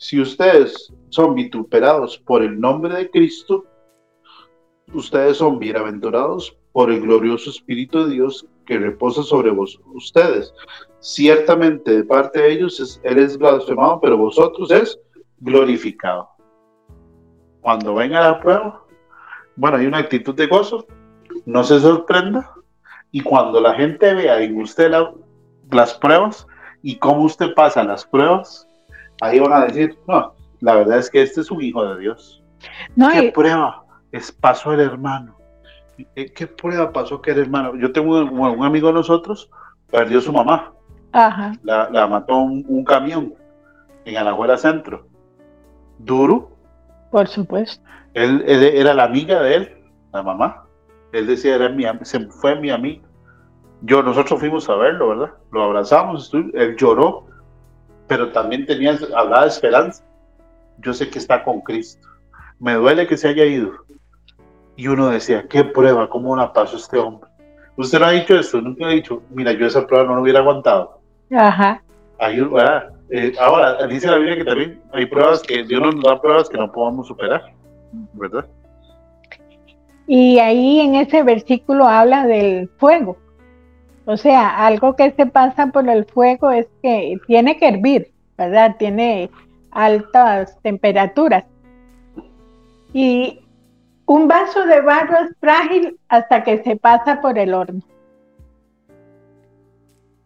[0.00, 3.66] Si ustedes son vituperados por el nombre de Cristo,
[4.94, 10.54] ustedes son bienaventurados por el glorioso Espíritu de Dios que reposa sobre vos, ustedes.
[11.00, 14.98] Ciertamente de parte de ellos es- Él es blasfemado, pero vosotros es
[15.40, 16.30] glorificado.
[17.60, 18.82] Cuando venga la prueba,
[19.54, 20.86] bueno, hay una actitud de gozo,
[21.44, 22.50] no se sorprenda,
[23.12, 25.12] y cuando la gente vea en usted la-
[25.70, 26.46] las pruebas
[26.80, 28.66] y cómo usted pasa las pruebas,
[29.20, 32.42] ahí van a decir, no, la verdad es que este es un hijo de Dios.
[32.96, 35.36] No, ¿Qué y- prueba es, pasó el hermano?
[36.14, 37.76] ¿Qué prueba pasó que el hermano?
[37.76, 39.50] Yo tengo un, un amigo de nosotros,
[39.90, 40.72] perdió su mamá,
[41.12, 43.34] ajá, la, la mató un, un camión
[44.06, 45.06] en Alajuela Centro.
[45.98, 46.50] Duro,
[47.10, 47.84] por supuesto.
[48.14, 49.78] él, él era la amiga de él,
[50.12, 50.64] la mamá.
[51.12, 53.02] Él decía, era mi, se fue mi amiga.
[53.82, 55.30] Yo, nosotros fuimos a verlo, ¿verdad?
[55.52, 57.26] Lo abrazamos, él lloró,
[58.10, 60.02] pero también tenía, hablaba de esperanza.
[60.78, 62.08] Yo sé que está con Cristo.
[62.58, 63.70] Me duele que se haya ido.
[64.74, 67.30] Y uno decía, qué prueba, cómo la pasó este hombre.
[67.76, 70.40] Usted no ha dicho esto, nunca ha dicho, mira, yo esa prueba no lo hubiera
[70.40, 71.00] aguantado.
[71.30, 71.80] Ajá,
[72.18, 72.90] Ahí, ¿verdad?
[73.10, 76.58] Eh, ahora, dice la Biblia que también hay pruebas que Dios nos da pruebas que
[76.58, 77.44] no podamos superar,
[78.14, 78.44] ¿verdad?
[80.08, 83.16] Y ahí en ese versículo habla del fuego.
[84.06, 88.76] O sea, algo que se pasa por el fuego es que tiene que hervir, ¿verdad?
[88.78, 89.30] Tiene
[89.70, 91.44] altas temperaturas.
[92.92, 93.40] Y
[94.06, 97.82] un vaso de barro es frágil hasta que se pasa por el horno.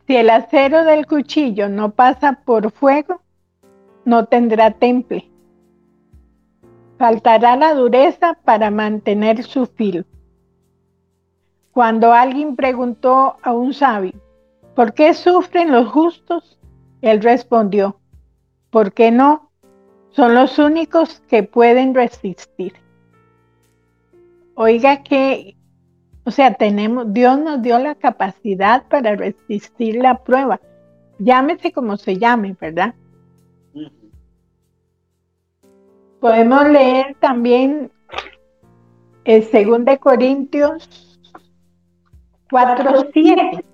[0.07, 3.21] Si el acero del cuchillo no pasa por fuego,
[4.05, 5.31] no tendrá temple.
[6.99, 10.05] Faltará la dureza para mantener su filo.
[11.75, 14.15] Cuando alguien preguntó a un sabio,
[14.75, 16.59] ¿por qué sufren los justos?
[17.03, 18.01] Él respondió,
[18.71, 19.51] ¿por qué no?
[20.11, 22.75] Son los únicos que pueden resistir.
[24.55, 25.57] Oiga que
[26.27, 30.59] o sea, tenemos, Dios nos dio la capacidad para resistir la prueba.
[31.19, 32.95] Llámese como se llame, ¿verdad?
[36.19, 37.93] Podemos leer también
[39.25, 41.14] el 2 de Corintios
[42.55, 43.65] 4, 7.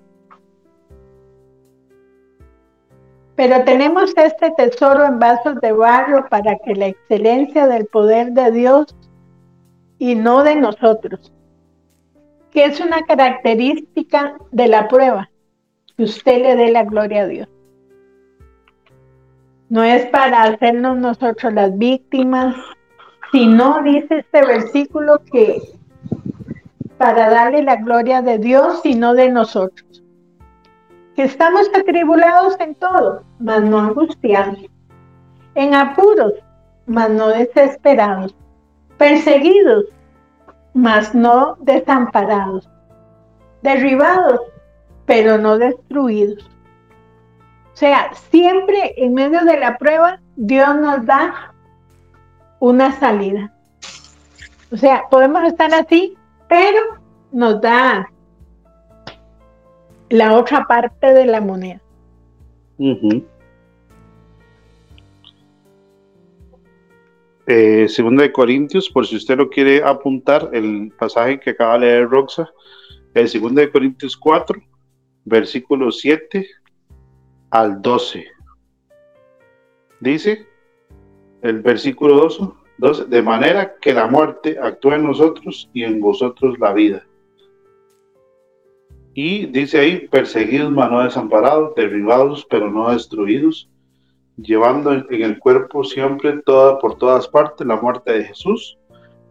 [3.35, 8.49] Pero tenemos este tesoro en vasos de barro para que la excelencia del poder de
[8.49, 8.95] Dios
[9.99, 11.31] y no de nosotros
[12.49, 15.29] que es una característica de la prueba,
[15.95, 17.47] que usted le dé la gloria a Dios.
[19.69, 22.55] No es para hacernos nosotros las víctimas,
[23.31, 25.61] sino dice este versículo que
[27.01, 30.03] para darle la gloria de Dios y no de nosotros.
[31.15, 34.59] Que estamos atribulados en todo, mas no angustiados.
[35.55, 36.33] En apuros,
[36.85, 38.35] mas no desesperados.
[38.99, 39.85] Perseguidos,
[40.75, 42.69] mas no desamparados,
[43.63, 44.39] derribados,
[45.07, 46.47] pero no destruidos.
[47.73, 51.51] O sea, siempre en medio de la prueba, Dios nos da
[52.59, 53.51] una salida.
[54.71, 56.15] O sea, podemos estar así,
[56.51, 56.99] pero
[57.31, 58.11] nos da
[60.09, 61.81] la otra parte de la moneda.
[67.47, 71.85] eh, Segunda de Corintios, por si usted lo quiere apuntar, el pasaje que acaba de
[71.85, 72.49] leer Roxa,
[73.13, 74.61] el Segunda de Corintios 4,
[75.23, 76.45] versículo 7
[77.51, 78.25] al 12.
[80.01, 80.45] Dice
[81.43, 86.57] el versículo 12, 12, de manera que la muerte actúa en nosotros y en vosotros
[86.57, 87.05] la vida.
[89.13, 93.69] Y dice ahí, perseguidos, mas no desamparados, derribados, pero no destruidos,
[94.35, 98.79] llevando en el cuerpo siempre toda, por todas partes la muerte de Jesús,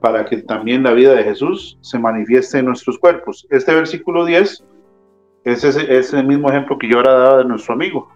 [0.01, 3.49] para que también la vida de Jesús se manifieste en nuestros cuerpos.
[3.51, 4.65] Este versículo 10
[5.43, 8.13] es, es el mismo ejemplo que yo ahora daba de nuestro amigo,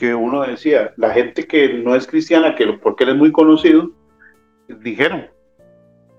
[0.00, 3.90] que uno decía, la gente que no es cristiana, que porque él es muy conocido,
[4.66, 5.26] dijeron,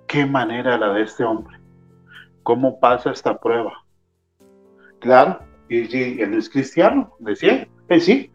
[0.06, 1.60] qué manera la de este hombre,
[2.44, 3.84] cómo pasa esta prueba.
[5.00, 8.32] Claro, y si él es cristiano, decía, pues sí,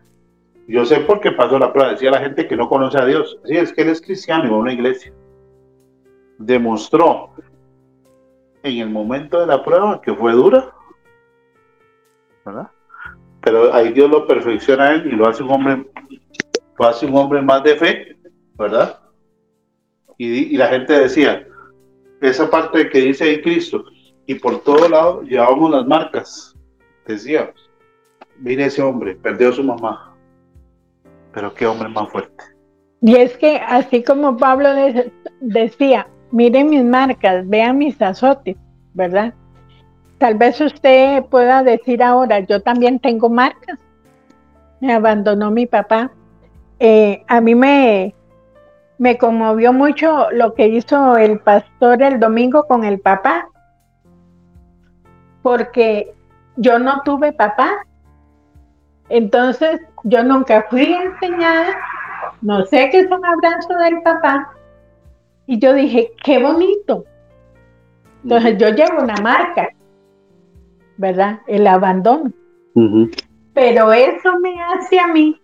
[0.67, 1.93] yo sé por qué pasó la prueba.
[1.93, 3.39] Decía la gente que no conoce a Dios.
[3.45, 5.13] Sí, es que él es cristiano y va a una iglesia.
[6.39, 7.31] Demostró
[8.65, 10.75] en el momento de la prueba que fue dura.
[12.45, 12.71] ¿Verdad?
[13.47, 15.85] Pero ahí Dios lo perfecciona a él y lo hace un hombre,
[16.77, 18.17] lo hace un hombre más de fe,
[18.59, 18.99] ¿verdad?
[20.19, 21.47] Y, y la gente decía,
[22.21, 23.85] esa parte que dice ahí Cristo,
[24.27, 26.57] y por todo lado llevábamos las marcas.
[27.07, 27.53] Decía,
[28.41, 30.13] mire ese hombre, perdió a su mamá,
[31.33, 32.43] pero qué hombre más fuerte.
[33.01, 34.71] Y es que así como Pablo
[35.41, 38.57] decía, miren mis marcas, vean mis azotes,
[38.93, 39.35] ¿verdad?
[40.19, 43.79] Tal vez usted pueda decir ahora, yo también tengo marcas.
[44.81, 46.11] Me abandonó mi papá.
[46.79, 48.15] Eh, a mí me,
[48.99, 53.49] me conmovió mucho lo que hizo el pastor el domingo con el papá,
[55.43, 56.15] porque
[56.57, 57.87] yo no tuve papá,
[59.09, 61.77] entonces, yo nunca fui enseñada,
[62.43, 64.53] no sé qué es un abrazo del papá.
[65.47, 67.05] Y yo dije, qué bonito.
[68.25, 69.69] Entonces, yo llevo una marca,
[70.97, 71.41] ¿verdad?
[71.47, 72.33] El abandono.
[73.55, 75.41] Pero eso me hace a mí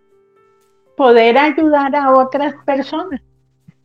[0.96, 3.20] poder ayudar a otras personas.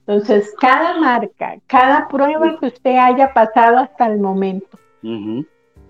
[0.05, 4.77] Entonces, cada marca, cada prueba que usted haya pasado hasta el momento,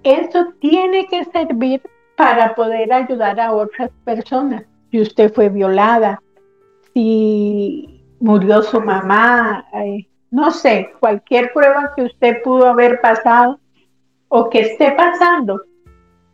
[0.03, 1.81] eso tiene que servir
[2.15, 4.63] para poder ayudar a otras personas.
[4.89, 6.21] Si usted fue violada,
[6.93, 13.59] si murió su mamá, eh, no sé, cualquier prueba que usted pudo haber pasado
[14.29, 15.61] o que esté pasando,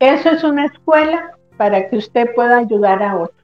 [0.10, 3.44] eso es una escuela para que usted pueda ayudar a otros.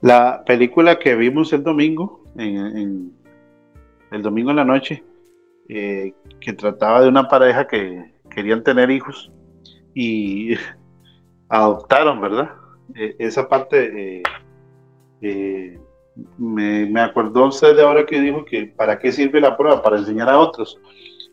[0.00, 3.12] La película que vimos el domingo, el
[4.10, 5.04] domingo en la noche,
[5.68, 9.32] eh, que trataba de una pareja que querían tener hijos
[9.94, 10.54] y
[11.48, 12.50] adoptaron, ¿verdad?
[12.94, 14.22] Eh, esa parte eh,
[15.22, 15.80] eh,
[16.38, 19.98] me, me acordó usted de ahora que dijo que para qué sirve la prueba, para
[19.98, 20.78] enseñar a otros.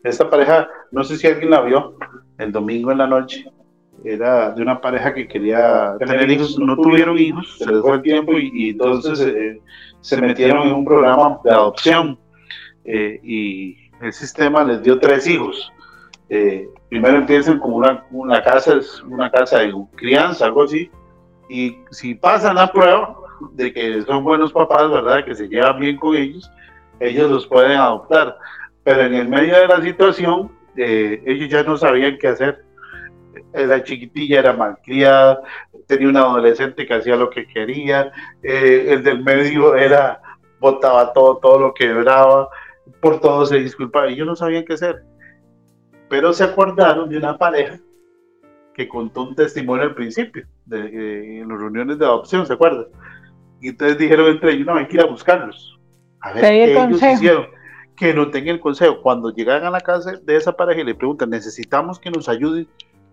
[0.02, 1.96] Esta pareja, no sé si alguien la vio
[2.38, 3.50] el domingo en la noche,
[4.04, 8.02] era de una pareja que quería tener hijos, no tuvieron hijos, se les fue el
[8.02, 9.60] tiempo y, y entonces eh,
[10.00, 12.18] se metieron en un programa de adopción
[12.84, 15.72] eh, y el sistema les dio tres hijos.
[16.28, 20.90] Eh, primero empiezan como una, una casa, es una casa de crianza, algo así,
[21.48, 23.16] y si pasan la prueba
[23.52, 25.24] de que son buenos papás, ¿verdad?
[25.24, 26.50] Que se llevan bien con ellos,
[27.00, 28.36] ellos los pueden adoptar.
[28.82, 32.64] Pero en el medio de la situación, eh, ellos ya no sabían qué hacer.
[33.52, 35.42] La chiquitilla era malcriada,
[35.86, 38.12] tenía un adolescente que hacía lo que quería,
[38.42, 40.20] eh, el del medio era,
[40.58, 42.48] botaba todo, todo lo que brava,
[43.00, 45.04] por todo se disculpaba, ellos no sabían qué hacer.
[46.08, 47.78] Pero se acordaron de una pareja
[48.74, 52.86] que contó un testimonio al principio, de, eh, en las reuniones de adopción, ¿se acuerdan?
[53.60, 55.78] Y entonces dijeron entre ellos, no, hay que ir a buscarlos.
[56.20, 57.14] A ver qué ellos consejo.
[57.14, 57.46] hicieron.
[57.96, 59.00] Que no tengan el consejo.
[59.02, 62.68] Cuando llegan a la casa de esa pareja y le preguntan, necesitamos que nos ayuden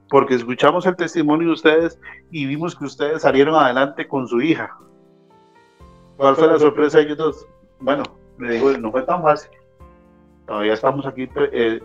[0.10, 2.00] porque escuchamos el testimonio de ustedes
[2.32, 4.78] y vimos que ustedes salieron adelante con su hija.
[6.18, 7.48] ¿Cuál fue la sorpresa de ellos dos?
[7.80, 8.04] Bueno,
[8.38, 9.52] le digo, no fue tan fácil.
[10.46, 11.82] Todavía estamos aquí eh, eh,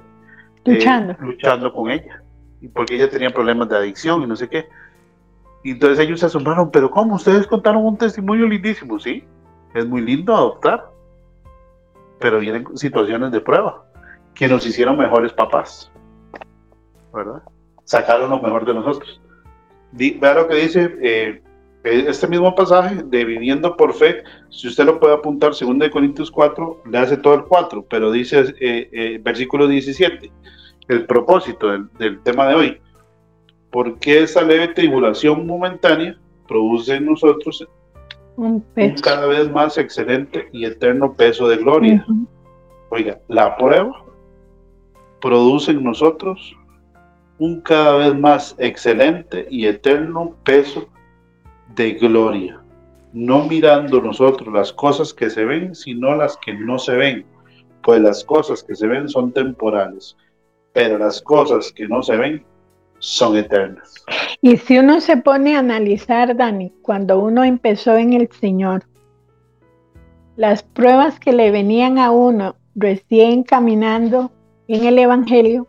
[0.64, 1.14] Luchando.
[1.20, 2.22] luchando con ella.
[2.60, 4.66] Y porque ella tenía problemas de adicción y no sé qué.
[5.62, 7.14] Y entonces ellos se asombraron, pero ¿cómo?
[7.14, 9.24] Ustedes contaron un testimonio lindísimo, ¿sí?
[9.74, 10.90] Es muy lindo adoptar.
[12.18, 13.84] Pero vienen situaciones de prueba
[14.34, 15.90] que nos hicieron mejores papás.
[17.12, 17.42] ¿Verdad?
[17.84, 19.20] Sacaron lo mejor de nosotros.
[19.92, 21.42] Vea lo que dice eh,
[21.84, 24.22] este mismo pasaje de viviendo por fe.
[24.50, 28.10] Si usted lo puede apuntar, 2 de Corintios 4, le hace todo el 4, pero
[28.10, 30.30] dice eh, eh, versículo 17
[30.88, 32.80] el propósito del, del tema de hoy.
[33.70, 37.66] Porque esa leve tribulación momentánea produce en nosotros
[38.36, 39.02] Un un peso.
[39.02, 42.06] cada vez más excelente y eterno peso de gloria.
[42.90, 44.04] Oiga, la prueba
[45.20, 46.54] produce en nosotros
[47.38, 50.88] un cada vez más excelente y eterno peso
[51.74, 52.60] de gloria.
[53.12, 57.26] No mirando nosotros las cosas que se ven, sino las que no se ven.
[57.82, 60.16] Pues las cosas que se ven son temporales,
[60.72, 62.44] pero las cosas que no se ven
[62.98, 63.94] son eternas.
[64.40, 68.84] Y si uno se pone a analizar, Dani, cuando uno empezó en el Señor,
[70.36, 74.30] las pruebas que le venían a uno recién caminando
[74.68, 75.66] en el Evangelio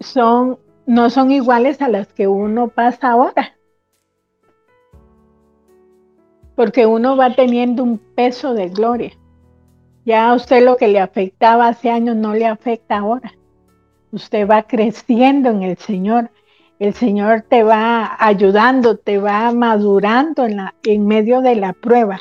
[0.00, 3.56] son, no son iguales a las que uno pasa ahora.
[6.54, 9.12] Porque uno va teniendo un peso de gloria.
[10.04, 13.32] Ya a usted lo que le afectaba hace años no le afecta ahora.
[14.14, 16.30] Usted va creciendo en el Señor
[16.78, 22.20] el Señor te va ayudando, te va madurando en, medio de la prueba.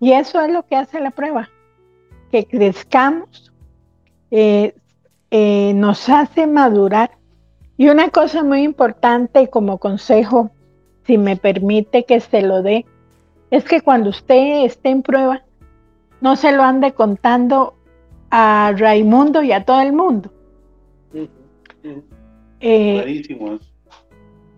[0.00, 1.48] Y eso es lo que hace la prueba,
[2.30, 3.52] que crezcamos,
[4.30, 4.74] eh,
[5.30, 7.12] eh, nos hace madurar.
[7.76, 10.50] Y una cosa muy importante como consejo,
[11.06, 12.86] si me permite que se lo dé,
[13.50, 15.42] es que cuando usted esté en prueba,
[16.20, 17.74] no se lo ande contando
[18.30, 20.32] a Raimundo y a todo el mundo.
[22.60, 23.22] Eh,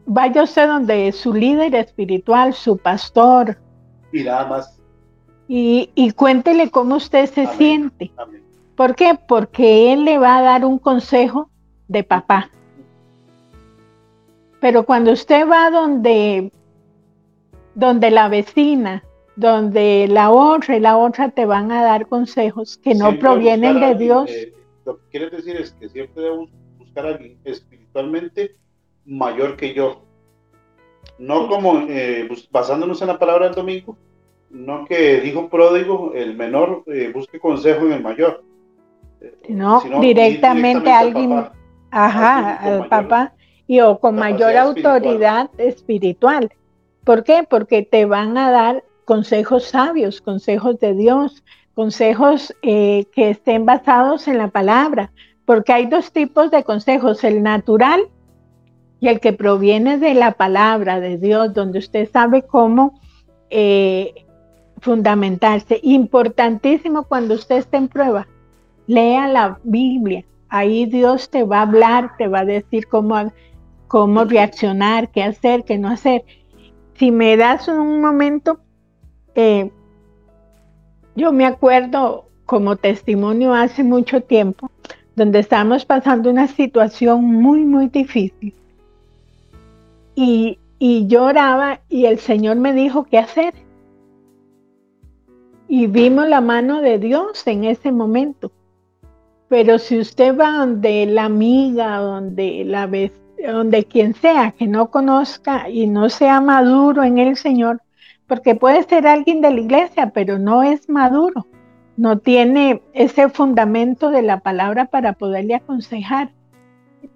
[0.06, 3.56] vaya usted donde su líder espiritual, su pastor,
[4.12, 4.80] Y nada más.
[5.48, 7.56] y, y cuéntele cómo usted se Amén.
[7.56, 8.12] siente.
[8.16, 8.42] Amén.
[8.76, 9.18] ¿Por qué?
[9.28, 11.48] Porque él le va a dar un consejo
[11.88, 12.50] de papá.
[14.60, 16.50] Pero cuando usted va donde,
[17.74, 19.04] donde la vecina,
[19.36, 23.80] donde la otra y la otra te van a dar consejos que no Siempre provienen
[23.80, 24.30] de Dios.
[24.30, 24.52] eh,
[24.86, 26.50] lo que quiere decir es que siempre debemos
[26.94, 28.56] buscar a alguien espiritualmente
[29.04, 30.02] mayor que yo.
[31.18, 33.96] No como eh, basándonos en la palabra del domingo,
[34.50, 38.42] no que el hijo pródigo, el menor, eh, busque consejo en el mayor.
[39.20, 41.52] Eh, No, sino directamente al alguien- papá.
[41.90, 43.32] Ajá, alguien al papá
[43.68, 44.94] y o con mayor espiritual.
[44.96, 46.50] autoridad espiritual.
[47.04, 47.44] ¿Por qué?
[47.48, 54.26] Porque te van a dar consejos sabios, consejos de Dios, consejos eh, que estén basados
[54.26, 55.12] en la palabra.
[55.44, 58.08] Porque hay dos tipos de consejos, el natural
[59.00, 63.00] y el que proviene de la palabra de Dios, donde usted sabe cómo
[63.50, 64.24] eh,
[64.80, 65.80] fundamentarse.
[65.82, 68.26] Importantísimo cuando usted esté en prueba,
[68.86, 70.24] lea la Biblia.
[70.48, 73.32] Ahí Dios te va a hablar, te va a decir cómo,
[73.88, 76.24] cómo reaccionar, qué hacer, qué no hacer.
[76.94, 78.60] si me das un momento,
[79.34, 79.70] eh,
[81.16, 84.70] yo me acuerdo como testimonio hace mucho tiempo,
[85.16, 88.54] donde estábamos pasando una situación muy, muy difícil.
[90.14, 93.54] Y, y lloraba y el Señor me dijo qué hacer.
[95.68, 98.52] Y vimos la mano de Dios en ese momento.
[99.48, 102.88] Pero si usted va donde la amiga, donde la
[103.46, 107.82] donde quien sea que no conozca y no sea maduro en el Señor,
[108.26, 111.46] porque puede ser alguien de la iglesia, pero no es maduro,
[111.96, 116.30] no tiene ese fundamento de la palabra para poderle aconsejar.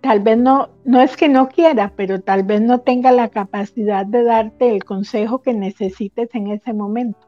[0.01, 4.07] Tal vez no, no es que no quiera, pero tal vez no tenga la capacidad
[4.07, 7.19] de darte el consejo que necesites en ese momento.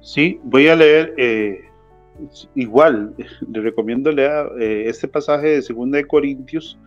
[0.00, 1.64] Sí, voy a leer eh,
[2.54, 3.14] igual,
[3.50, 6.78] le recomiendo leer eh, este pasaje de 2 de Corintios,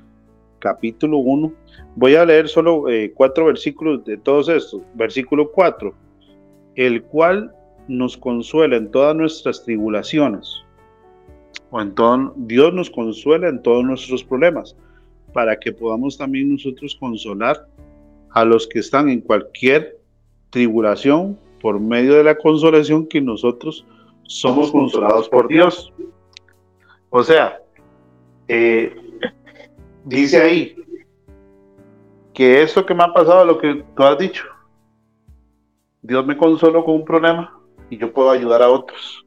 [0.59, 1.53] capítulo 1.
[1.95, 4.81] Voy a leer solo eh, cuatro versículos de todos estos.
[4.93, 5.93] Versículo 4,
[6.79, 7.53] el cual
[7.89, 10.63] nos consuela en todas nuestras tribulaciones.
[11.71, 14.77] O en todo, Dios nos consuela en todos nuestros problemas,
[15.33, 17.67] para que podamos también nosotros consolar
[18.31, 19.99] a los que están en cualquier
[20.51, 23.85] tribulación por medio de la consolación que nosotros
[24.23, 25.91] somos consolados por Dios.
[27.09, 27.61] O sea,
[28.47, 28.95] eh,
[30.05, 30.75] dice ahí
[32.33, 34.45] que eso que me ha pasado, lo que tú has dicho,
[36.01, 37.57] Dios me consoló con un problema
[37.89, 39.25] y yo puedo ayudar a otros.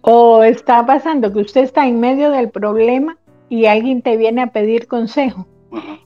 [0.00, 3.16] O está pasando que usted está en medio del problema
[3.48, 5.46] y alguien te viene a pedir consejo.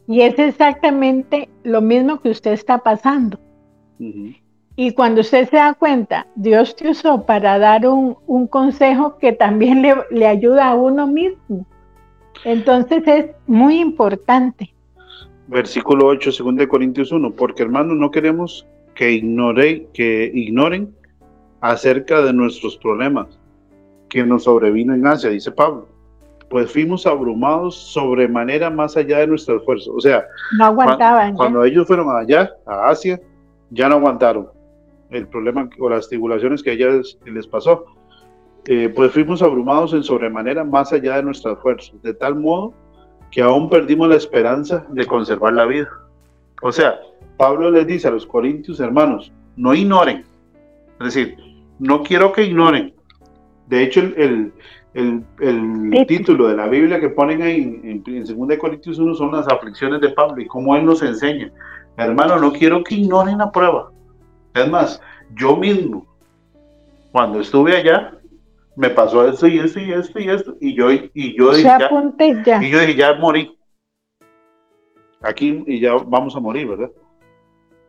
[0.07, 3.38] Y es exactamente lo mismo que usted está pasando.
[4.74, 8.16] Y cuando usted se da cuenta, Dios te usó para dar un,
[8.49, 11.66] consejo que también le, ayuda a uno mismo.
[12.45, 14.74] Entonces es muy importante.
[15.47, 18.66] Versículo 8, 2 Corintios 1, porque hermanos no queremos
[19.03, 20.94] que, ignore, que ignoren
[21.61, 23.26] acerca de nuestros problemas
[24.09, 25.88] que nos sobrevino en Asia, dice Pablo.
[26.48, 29.92] Pues fuimos abrumados sobremanera más allá de nuestro esfuerzo.
[29.94, 30.24] O sea,
[30.57, 31.34] no aguantaban.
[31.34, 33.20] cuando ellos fueron allá, a Asia,
[33.70, 34.48] ya no aguantaron
[35.11, 37.84] el problema o las tribulaciones que a ellas les pasó.
[38.66, 42.72] Eh, pues fuimos abrumados en sobremanera más allá de nuestras fuerzas, de tal modo
[43.32, 45.90] que aún perdimos la esperanza de conservar la vida.
[46.61, 47.00] O sea,
[47.37, 50.24] Pablo les dice a los corintios, hermanos, no ignoren.
[51.01, 51.37] Es decir,
[51.78, 52.95] no quiero que ignoren.
[53.66, 54.53] De hecho, el,
[54.95, 59.33] el, el, título de la Biblia que ponen ahí en, en 2 Corintios 1 son
[59.33, 61.51] las aflicciones de Pablo y cómo él nos enseña.
[61.97, 63.91] Hermano, no quiero que ignoren la prueba.
[64.55, 65.01] Es más,
[65.35, 66.07] yo mismo,
[67.11, 68.12] cuando estuve allá,
[68.76, 71.89] me pasó esto y esto y esto y esto, y yo, y yo, dije, ya,
[72.62, 73.57] Y yo dije, ya morí.
[75.20, 76.91] Aquí y ya vamos a morir, ¿verdad?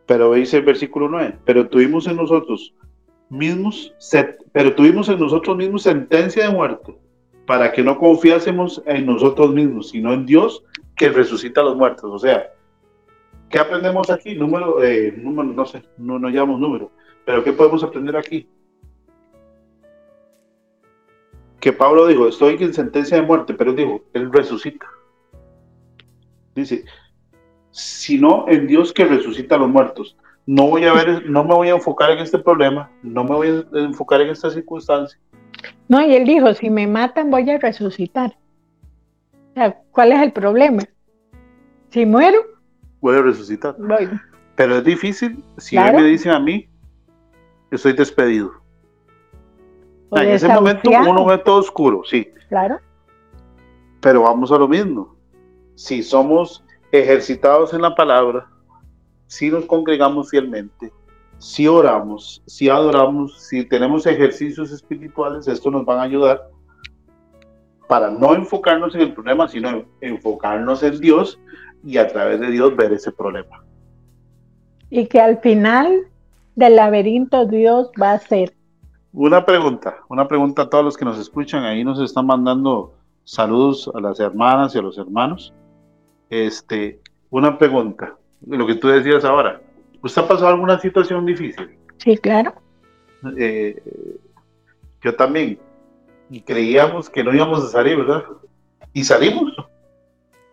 [0.06, 2.74] Pero dice el versículo 9, pero tuvimos en nosotros
[3.30, 3.94] mismos,
[4.52, 6.94] pero tuvimos en nosotros mismos sentencia de muerte,
[7.46, 10.62] para que no confiásemos en nosotros mismos, sino en Dios
[10.96, 12.10] que resucita a los muertos.
[12.10, 12.54] O sea,
[13.54, 14.34] ¿Qué aprendemos aquí?
[14.34, 16.90] Número, eh, número no sé, no nos llamamos número,
[17.24, 18.48] pero ¿qué podemos aprender aquí?
[21.60, 24.86] Que Pablo dijo, estoy en sentencia de muerte, pero dijo, Él resucita.
[26.56, 26.84] Dice,
[27.74, 30.16] sino en Dios que resucita a los muertos.
[30.46, 33.48] No voy a ver, no me voy a enfocar en este problema, no me voy
[33.48, 35.18] a enfocar en esta circunstancia.
[35.88, 38.36] No, y él dijo, si me matan voy a resucitar.
[39.32, 40.84] O sea, ¿cuál es el problema?
[41.90, 42.38] Si muero,
[43.00, 43.76] puede resucitar.
[44.54, 46.68] Pero es difícil si me dicen a mí,
[47.72, 48.52] estoy despedido.
[50.12, 52.28] en ese momento uno ve todo oscuro, sí.
[52.48, 52.78] Claro.
[54.00, 55.16] Pero vamos a lo mismo.
[55.74, 56.63] Si somos
[56.98, 58.46] ejercitados en la palabra,
[59.26, 60.92] si nos congregamos fielmente,
[61.38, 66.48] si oramos, si adoramos, si tenemos ejercicios espirituales, esto nos va a ayudar
[67.88, 71.38] para no enfocarnos en el problema, sino enfocarnos en Dios
[71.84, 73.62] y a través de Dios ver ese problema.
[74.88, 76.06] Y que al final
[76.54, 78.54] del laberinto Dios va a ser.
[79.12, 83.90] Una pregunta, una pregunta a todos los que nos escuchan, ahí nos están mandando saludos
[83.94, 85.52] a las hermanas y a los hermanos.
[86.30, 87.00] Este,
[87.30, 88.16] una pregunta,
[88.46, 89.60] lo que tú decías ahora,
[90.02, 91.78] ¿usted ha pasado alguna situación difícil?
[91.98, 92.54] Sí, claro.
[93.38, 93.82] Eh,
[95.02, 95.58] yo también.
[96.30, 98.24] Y creíamos que no íbamos a salir, ¿verdad?
[98.92, 99.52] Y salimos.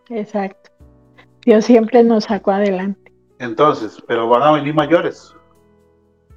[0.10, 0.70] Exacto.
[1.46, 3.12] Dios siempre nos sacó adelante.
[3.40, 5.34] Entonces, pero van a venir mayores.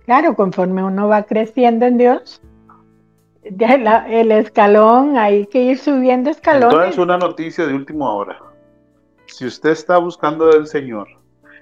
[0.04, 2.40] Claro, conforme uno va creciendo en Dios,
[3.42, 6.74] el escalón, hay que ir subiendo escalones.
[6.74, 8.38] Entonces, una noticia de última hora.
[9.36, 11.08] Si usted está buscando del Señor,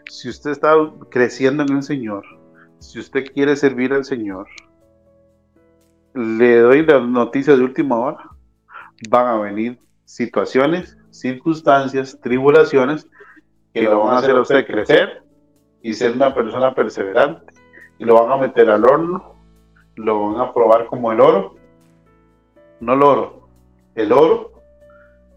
[0.04, 0.74] si usted está
[1.08, 2.22] creciendo en el Señor,
[2.80, 4.46] si usted quiere servir al Señor,
[6.12, 8.28] le doy las noticias de última hora.
[9.08, 13.08] Van a venir situaciones, circunstancias, tribulaciones
[13.72, 15.22] que lo van a hacer a usted crecer
[15.80, 17.54] y ser una persona perseverante.
[17.98, 19.34] Y lo van a meter al horno,
[19.96, 21.54] lo van a probar como el oro,
[22.80, 23.48] no el oro,
[23.94, 24.60] el oro,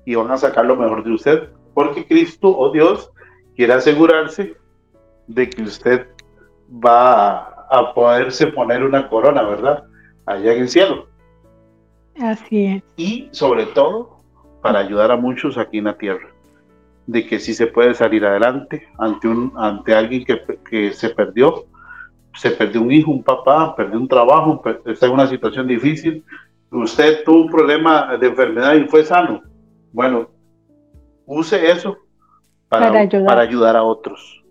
[0.03, 3.11] y van a sacar lo mejor de usted, porque Cristo o oh Dios
[3.55, 4.55] quiere asegurarse
[5.27, 6.07] de que usted
[6.71, 9.83] va a, poderse poner una corona, ¿verdad?
[10.25, 11.07] Allá en el cielo.
[12.19, 12.83] Así es.
[12.95, 14.21] Y sobre todo,
[14.61, 16.29] para ayudar a muchos aquí en la tierra,
[17.07, 21.65] de que sí se puede salir adelante ante, un, ante alguien que, que se perdió,
[22.35, 26.23] se perdió un hijo, un papá, perdió un trabajo, está en una situación difícil,
[26.71, 29.41] usted tuvo un problema de enfermedad y fue sano.
[29.91, 30.29] Bueno,
[31.25, 31.97] use eso
[32.69, 32.91] para,
[33.25, 34.43] para ayudar a otros.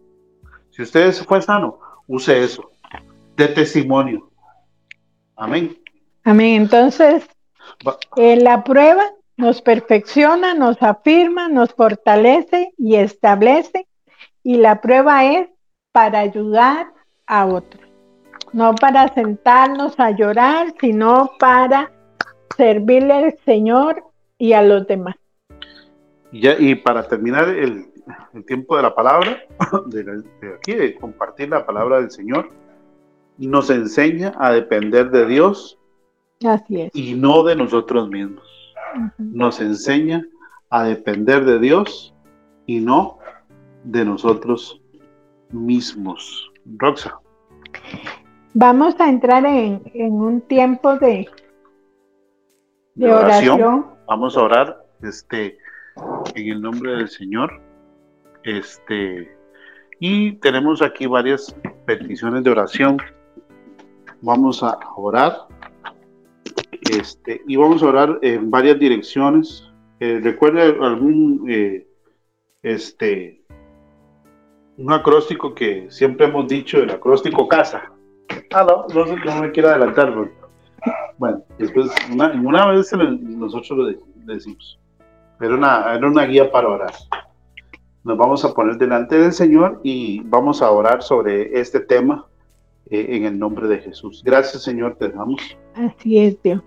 [0.70, 2.70] Si usted fue sano, use eso
[3.37, 4.31] de testimonio.
[5.37, 5.77] Amén.
[6.25, 6.62] Amén.
[6.62, 7.25] Entonces,
[8.16, 9.05] eh, la prueba
[9.37, 13.87] nos perfecciona, nos afirma, nos fortalece y establece.
[14.43, 15.49] Y la prueba es
[15.93, 16.87] para ayudar
[17.27, 17.83] a otros.
[18.53, 21.91] No para sentarnos a llorar, sino para
[22.57, 24.05] servirle al Señor
[24.39, 25.16] y a los demás.
[26.35, 27.87] Ya, y para terminar el,
[28.32, 29.39] el tiempo de la palabra,
[29.87, 30.24] de,
[30.57, 32.51] aquí, de compartir la palabra del Señor,
[33.39, 35.78] nos enseña a depender de Dios
[36.93, 38.45] y no de nosotros mismos.
[39.18, 40.26] Nos enseña
[40.70, 42.14] a depender de Dios
[42.66, 43.18] y no
[43.85, 44.80] de nosotros
[45.51, 46.51] mismos.
[46.78, 47.18] Roxa.
[48.55, 51.28] Vamos a entrar en, un tiempo de,
[52.95, 53.87] de, oración.
[54.07, 55.59] Vamos a orar este,
[56.34, 57.61] en el nombre del Señor.
[58.42, 59.30] Este,
[60.01, 61.55] y tenemos aquí varias
[61.86, 62.99] peticiones de oración.
[64.20, 65.32] Vamos a orar.
[66.90, 69.70] Este, y vamos a orar en varias direcciones.
[70.01, 71.86] Eh, recuerda algún eh,
[72.62, 73.45] este
[74.76, 77.92] un acróstico que siempre hemos dicho, el acróstico casa.
[78.53, 80.12] Ah, no, no, me quiero adelantar.
[81.16, 84.78] Bueno, después, una, una vez nosotros lo decimos.
[85.41, 86.93] Era una, era una guía para orar
[88.05, 92.26] nos vamos a poner delante del Señor y vamos a orar sobre este tema
[92.91, 94.22] eh, en el nombre de Jesús.
[94.22, 95.41] Gracias, Señor, te damos.
[95.74, 96.62] Así es, Dios.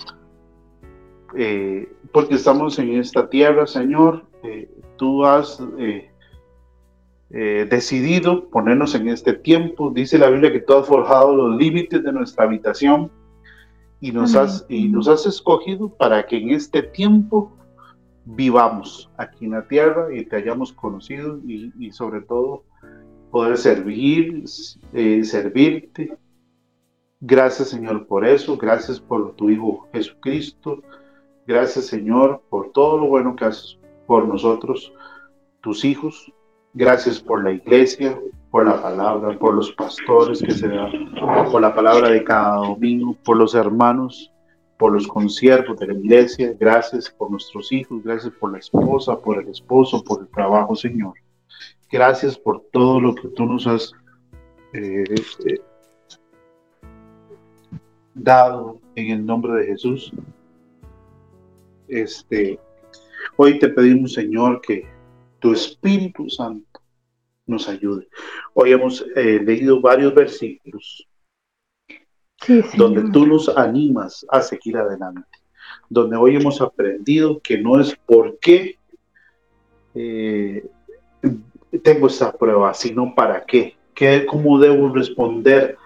[1.36, 4.26] Eh, porque estamos en esta tierra, Señor.
[4.44, 5.62] Eh, tú has
[7.30, 9.92] decidido ponernos en este tiempo.
[9.92, 13.12] Dice la Biblia que tú has forjado los límites de nuestra habitación
[14.00, 17.57] y nos, has, y nos has escogido para que en este tiempo
[18.28, 22.64] vivamos aquí en la tierra y te hayamos conocido y, sobre todo
[23.32, 24.44] poder servir,
[24.94, 26.18] eh, servirte.
[27.20, 30.84] Gracias Señor por eso, gracias por tu Hijo Jesucristo,
[31.48, 34.94] gracias Señor por todo lo bueno que haces por nosotros,
[35.62, 36.32] tus hijos,
[36.74, 38.20] gracias por la iglesia,
[38.52, 40.92] por la palabra, por los pastores que se dan,
[41.52, 44.32] por la palabra de cada domingo, por los hermanos
[44.78, 49.42] por los conciertos de la iglesia, gracias por nuestros hijos, gracias por la esposa, por
[49.42, 51.14] el esposo, por el trabajo, Señor.
[51.92, 53.92] Gracias por todo lo que tú nos has
[54.74, 55.04] eh,
[55.46, 55.62] eh,
[58.14, 60.12] dado en el nombre de Jesús.
[61.88, 62.60] Este,
[63.38, 64.86] hoy te pedimos, Señor, que
[65.40, 66.82] tu Espíritu Santo
[67.46, 68.08] nos ayude.
[68.54, 71.07] Hoy hemos eh, leído varios versículos
[72.76, 75.28] donde tú nos animas a seguir adelante,
[75.90, 78.78] donde hoy hemos aprendido que no es por qué
[79.96, 80.66] eh,
[81.84, 85.78] tengo esta prueba, sino para qué, qué, cómo debo responder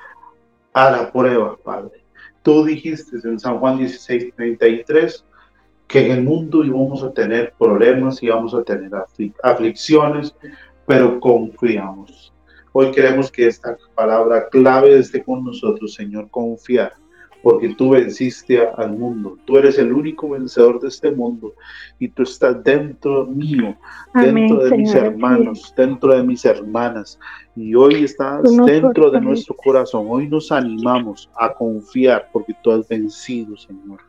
[0.73, 2.03] a la prueba, Padre.
[2.43, 5.25] Tú dijiste en San Juan 16, 33
[5.87, 8.91] que en el mundo íbamos a tener problemas, íbamos a tener
[9.43, 10.33] aflicciones,
[10.85, 12.30] pero confiamos
[12.73, 16.93] Hoy queremos que esta palabra clave esté con nosotros, Señor, confiar,
[17.43, 19.37] porque tú venciste al mundo.
[19.45, 21.53] Tú eres el único vencedor de este mundo
[21.99, 23.75] y tú estás dentro mío,
[24.13, 27.19] dentro de mis hermanos, dentro de mis hermanas.
[27.57, 30.05] Y hoy estás dentro de nuestro corazón.
[30.09, 33.99] Hoy nos animamos a confiar porque tú has vencido, Señor.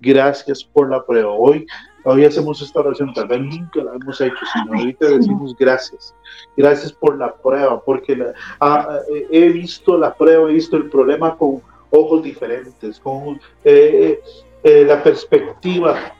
[0.00, 1.32] Gracias por la prueba.
[1.32, 1.66] Hoy
[2.08, 6.14] Hoy hacemos esta oración, tal vez nunca la hemos hecho, sino ahorita decimos gracias.
[6.56, 8.16] Gracias por la prueba, porque
[8.60, 14.20] ah, eh, he visto la prueba, he visto el problema con ojos diferentes, con, eh,
[14.62, 16.14] eh, la perspectiva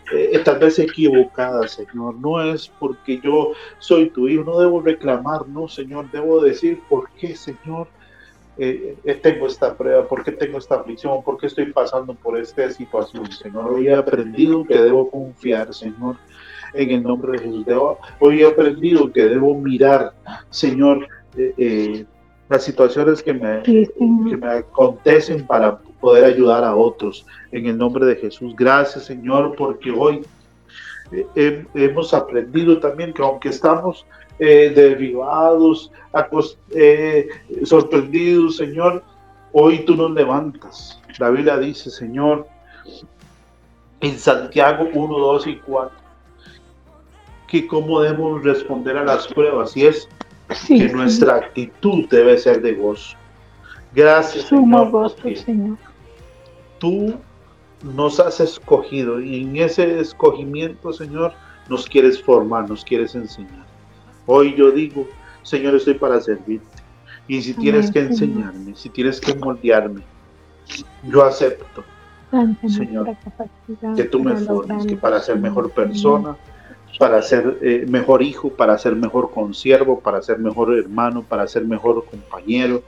[0.44, 2.16] tal vez equivocada, Señor.
[2.16, 7.08] No es porque yo soy tu hijo, no debo reclamar, no, Señor, debo decir por
[7.10, 7.86] qué, Señor,
[8.58, 12.70] eh, tengo esta prueba, por qué tengo esta aflicción, por qué estoy pasando por esta
[12.70, 13.72] situación, Señor.
[13.72, 16.16] Hoy he aprendido que debo confiar, Señor,
[16.74, 17.66] en el nombre de Jesús.
[18.20, 20.12] hoy he aprendido que debo mirar,
[20.50, 21.06] Señor,
[22.48, 27.26] las situaciones que me, que me acontecen para poder ayudar a otros.
[27.52, 30.22] En el nombre de Jesús, gracias Señor, porque hoy
[31.34, 34.06] eh, hemos aprendido también que aunque estamos
[34.38, 35.90] eh, derribados,
[36.70, 37.28] eh,
[37.64, 39.02] sorprendidos, Señor,
[39.52, 41.00] hoy tú nos levantas.
[41.18, 42.46] La Biblia dice, Señor,
[44.00, 45.96] en Santiago 1, 2 y 4,
[47.48, 49.76] que cómo debemos responder a las pruebas.
[49.76, 50.08] Y es
[50.66, 53.16] que nuestra actitud debe ser de gozo.
[53.94, 55.78] Gracias, Señor, gozo, Señor.
[56.78, 57.14] Tú
[57.82, 61.32] nos has escogido y en ese escogimiento, Señor,
[61.68, 63.64] nos quieres formar, nos quieres enseñar.
[64.26, 65.08] Hoy yo digo,
[65.42, 66.66] Señor, estoy para servirte.
[67.28, 70.02] Y si tienes que enseñarme, si tienes que moldearme,
[71.04, 71.84] yo acepto,
[72.68, 73.16] Señor,
[73.96, 76.36] que tú me formes, que para ser mejor persona,
[76.98, 81.64] para ser eh, mejor hijo, para ser mejor consiervo, para ser mejor hermano, para ser
[81.64, 82.82] mejor compañero,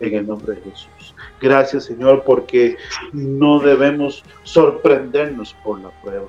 [0.00, 1.14] en el nombre de Jesús.
[1.40, 2.76] Gracias Señor porque
[3.12, 6.28] no debemos sorprendernos por la prueba.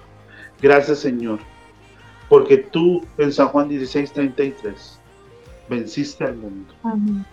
[0.62, 1.40] Gracias Señor
[2.32, 4.98] porque tú en San Juan 16:33
[5.68, 6.74] venciste al mundo.
[6.82, 7.26] Amén.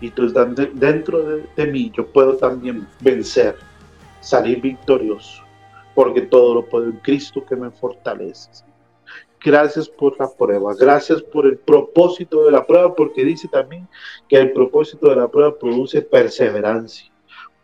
[0.00, 3.56] Y tú estás dentro de, de mí, yo puedo también vencer,
[4.20, 5.42] salir victorioso,
[5.92, 8.48] porque todo lo puedo en Cristo que me fortalece.
[9.44, 13.88] Gracias por la prueba, gracias por el propósito de la prueba, porque dice también
[14.28, 17.10] que el propósito de la prueba produce perseverancia,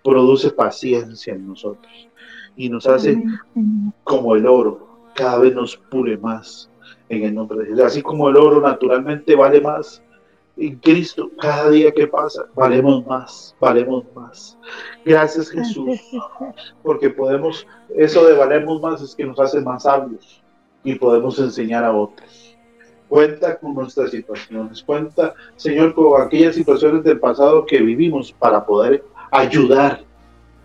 [0.02, 2.08] produce paciencia en nosotros
[2.56, 3.22] y nos hace
[4.02, 6.70] como el oro, cada vez nos pule más
[7.08, 7.84] en el nombre de Jesús.
[7.84, 10.02] Así como el oro naturalmente vale más,
[10.56, 14.56] en Cristo, cada día que pasa, valemos más, valemos más.
[15.04, 16.00] Gracias Jesús,
[16.82, 20.42] porque podemos, eso de valemos más es que nos hace más sabios
[20.84, 22.56] y podemos enseñar a otros.
[23.08, 29.04] Cuenta con nuestras situaciones, cuenta, Señor, con aquellas situaciones del pasado que vivimos para poder
[29.30, 30.04] ayudar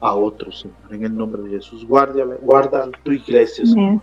[0.02, 1.86] a otros, Señor, en el nombre de Jesús.
[1.86, 4.02] Guarda, guarda tu iglesia, Señor.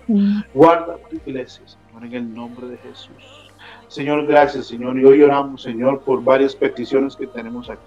[0.53, 3.51] Guarda tu iglesia, Señor, en el nombre de Jesús.
[3.89, 4.99] Señor, gracias, Señor.
[4.99, 7.81] Y hoy oramos, Señor, por varias peticiones que tenemos aquí.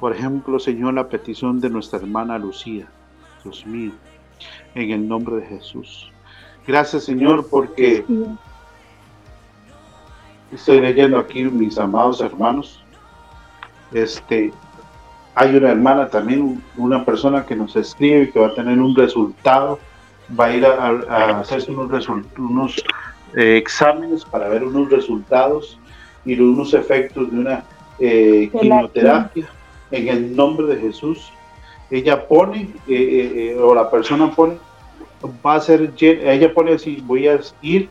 [0.00, 2.88] Por ejemplo, Señor, la petición de nuestra hermana Lucía.
[3.42, 3.92] Dios mío,
[4.74, 6.10] en el nombre de Jesús.
[6.66, 8.04] Gracias, Señor, porque
[10.50, 12.82] estoy leyendo aquí, mis amados hermanos.
[13.92, 14.52] Este,
[15.34, 19.78] hay una hermana también, una persona que nos escribe que va a tener un resultado,
[20.38, 22.08] va a ir a, hacerse unos,
[22.38, 22.84] unos
[23.36, 25.78] eh, exámenes para ver unos resultados
[26.24, 27.64] y unos efectos de una
[27.98, 29.46] eh, quimioterapia
[29.90, 31.32] en el nombre de Jesús.
[31.90, 34.56] Ella pone, eh, o la persona pone
[35.44, 37.88] va a ser, ella pone así, voy a ir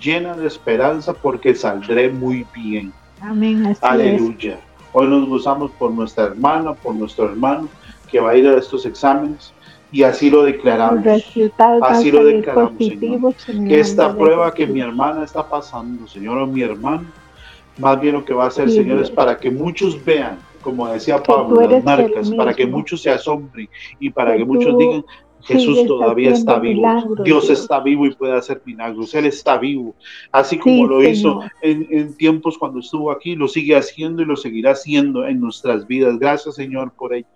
[0.00, 2.92] llena de esperanza porque saldré muy bien.
[3.20, 3.76] Amén.
[3.80, 4.58] Aleluya.
[4.92, 7.68] Hoy nos gozamos por nuestra hermana, por nuestro hermano
[8.10, 9.54] que va a ir a estos exámenes
[9.90, 11.04] y así lo declaramos.
[11.82, 13.68] Así lo declaramos, Señor.
[13.68, 17.04] Que esta prueba que mi hermana está pasando, Señor, o mi hermano,
[17.78, 21.22] más bien lo que va a hacer, Señor, es para que muchos vean, como decía
[21.22, 23.68] Pablo, las marcas, para que muchos se asombren
[23.98, 25.04] y para que muchos digan,
[25.44, 26.82] Jesús todavía está vivo.
[27.24, 29.14] Dios está vivo y puede hacer milagros.
[29.14, 29.94] Él está vivo.
[30.30, 34.72] Así como lo hizo en, tiempos cuando estuvo aquí, lo sigue haciendo y lo seguirá
[34.72, 36.18] haciendo en nuestras vidas.
[36.18, 37.26] Gracias, Señor, por ello.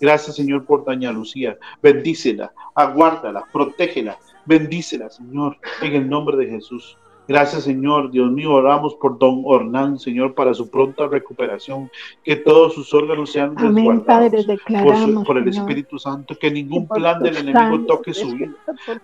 [0.00, 1.56] Gracias, Señor, por Doña Lucía.
[1.82, 4.18] Bendícela, aguárdala, protégela.
[4.44, 6.98] Bendícela, Señor, en el nombre de Jesús.
[7.28, 8.10] Gracias, Señor.
[8.10, 11.90] Dios mío, oramos por don Ornán, Señor, para su pronta recuperación.
[12.24, 16.36] Que todos sus órganos sean Amén, Padre, declaramos, por, el Espíritu Santo.
[16.38, 18.52] Que ningún plan del enemigo toque su vida.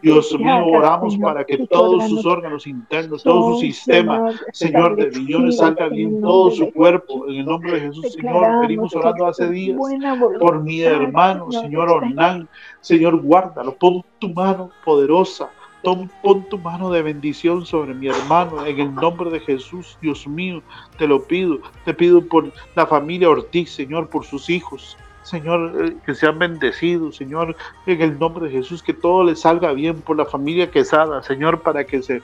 [0.02, 5.58] Dios mío, oramos para que todos sus órganos internos, todo su sistema, Señor, de millones
[5.58, 7.28] salga bien, todo su cuerpo.
[7.28, 9.78] En el nombre de Jesús, Señor, venimos orando hace días
[10.40, 12.48] por mi hermano, Señor Ornán.
[12.80, 15.50] Señor, guárdalo, pon tu mano poderosa
[15.82, 16.10] Pon,
[16.50, 20.60] tu mano de bendición sobre mi hermano en el nombre de Jesús, Dios mío,
[20.98, 21.58] te lo pido.
[21.84, 24.96] Te pido por la familia Ortiz, Señor, por sus hijos.
[25.22, 27.54] Señor, eh, que sean bendecidos, Señor,
[27.86, 31.60] en el nombre de Jesús, que todo les salga bien por la familia Quesada, Señor,
[31.60, 32.22] para que se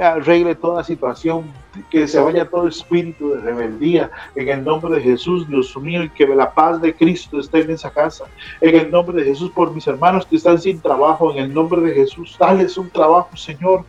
[0.00, 1.44] arregle toda situación,
[1.90, 6.10] que se vaya todo espíritu de rebeldía, en el nombre de Jesús, Dios mío, y
[6.10, 8.24] que la paz de Cristo esté en esa casa,
[8.60, 11.80] en el nombre de Jesús, por mis hermanos que están sin trabajo, en el nombre
[11.80, 13.84] de Jesús, dales un trabajo, Señor,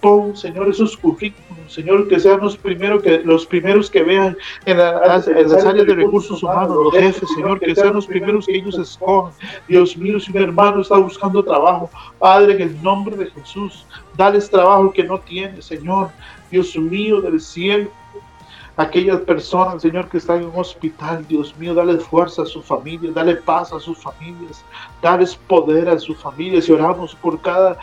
[0.00, 4.78] pon, Señor, esos currículos, Señor, que sean los primeros que, los primeros que vean en,
[4.78, 9.32] las áreas de recursos humanos, los jefes, Señor, que sean los primeros que ellos escojan.
[9.68, 13.86] Dios mío, si un hermano está buscando trabajo, Padre, en el nombre de Jesús,
[14.16, 16.10] dales trabajo que no tiene, Señor,
[16.50, 17.90] Dios mío del cielo.
[18.76, 23.10] Aquellas personas, Señor, que están en un hospital, Dios mío, dale fuerza a su familia,
[23.14, 24.62] dale paz a sus familias,
[25.00, 26.68] dale poder a sus familias.
[26.68, 27.78] Y oramos por cada,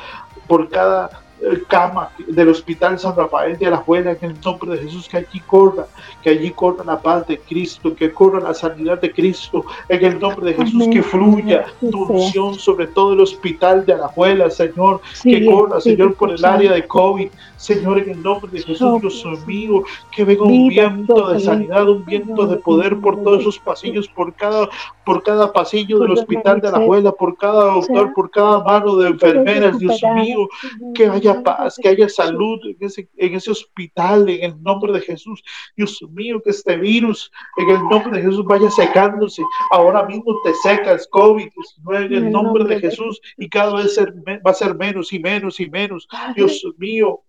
[0.47, 1.22] por cada
[1.67, 5.87] cama del Hospital San Rafael de Alajuela en el nombre de Jesús, que allí corra,
[6.21, 10.19] que allí corra la paz de Cristo, que corra la sanidad de Cristo, en el
[10.19, 15.45] nombre de Jesús, que fluya tu unción sobre todo el Hospital de Alajuela, Señor, que
[15.45, 19.83] corra, Señor, por el área de COVID, Señor, en el nombre de Jesús, Dios mío,
[20.11, 24.33] que venga un viento de sanidad, un viento de poder por todos esos pasillos, por
[24.33, 24.67] cada,
[25.05, 29.79] por cada pasillo del Hospital de Alajuela, por cada doctor, por cada mano de enfermeras,
[29.79, 30.49] Dios mío,
[30.93, 35.01] que haya paz, que haya salud en ese, en ese hospital, en el nombre de
[35.01, 35.41] Jesús.
[35.75, 39.41] Dios mío, que este virus, en el nombre de Jesús, vaya secándose.
[39.71, 44.53] Ahora mismo te secas, COVID-19, en el nombre de Jesús, y cada vez va a
[44.53, 46.07] ser menos y menos y menos.
[46.35, 47.21] Dios mío,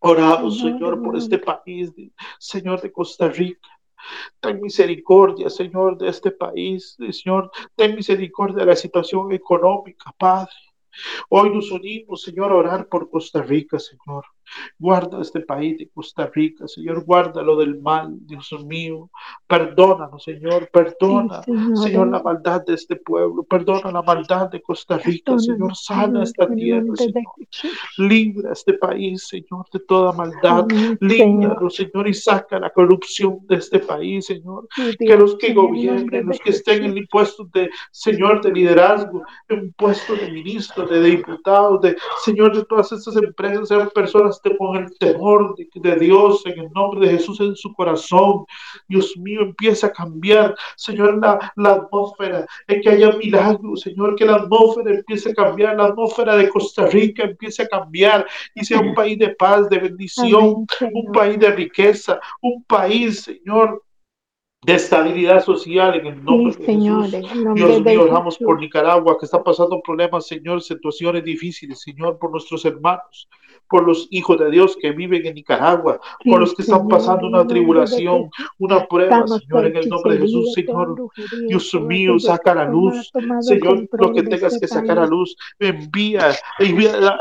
[0.00, 1.92] oramos, Señor, por este país,
[2.38, 3.68] Señor de Costa Rica.
[4.40, 7.50] Ten misericordia, Señor, de este país, Señor.
[7.74, 10.52] Ten misericordia de la situación económica, Padre.
[11.28, 14.24] Hoy nos unimos, Señor, a orar por Costa Rica, Señor.
[14.78, 17.04] Guarda este país de Costa Rica, Señor.
[17.04, 19.10] Guárdalo del mal, Dios mío.
[19.46, 20.68] Perdónanos, Señor.
[20.72, 21.42] Perdona,
[21.74, 23.42] señor, la maldad de este pueblo.
[23.44, 25.74] Perdona la maldad de Costa Rica, Señor.
[25.76, 27.24] Sana esta tierra, Señor.
[27.98, 30.66] Libra este país, Señor, de toda maldad.
[31.00, 34.68] Líbralo, Señor, y saca la corrupción de este país, Señor.
[34.98, 39.72] Que los que gobiernen, los que estén en el puesto de, Señor, de liderazgo, en
[39.72, 44.98] puesto de ministro, de diputado, de, Señor, de todas estas empresas, sean personas con el
[44.98, 48.44] temor de, Dios en el nombre de Jesús en su corazón.
[48.88, 54.24] Dios mío, empieza a cambiar, Señor, la, la atmósfera, es que haya milagros, Señor, que
[54.24, 58.80] la atmósfera empiece a cambiar, la atmósfera de Costa Rica empiece a cambiar y sea
[58.80, 63.82] un país de paz, de bendición, un país de riqueza, un país, Señor,
[64.64, 67.54] de estabilidad social en el nombre de Jesús.
[67.54, 72.64] Dios mío, oramos por Nicaragua, que está pasando problemas, Señor, situaciones difíciles, Señor, por nuestros
[72.64, 73.28] hermanos,
[73.74, 77.44] por los hijos de Dios que viven en Nicaragua, por los que están pasando una
[77.44, 80.94] tribulación, una prueba, Señor, en el nombre de Jesús, Señor.
[81.48, 83.10] Dios mío, saca la luz,
[83.40, 87.18] Señor, lo que tengas que sacar a luz, envía, envía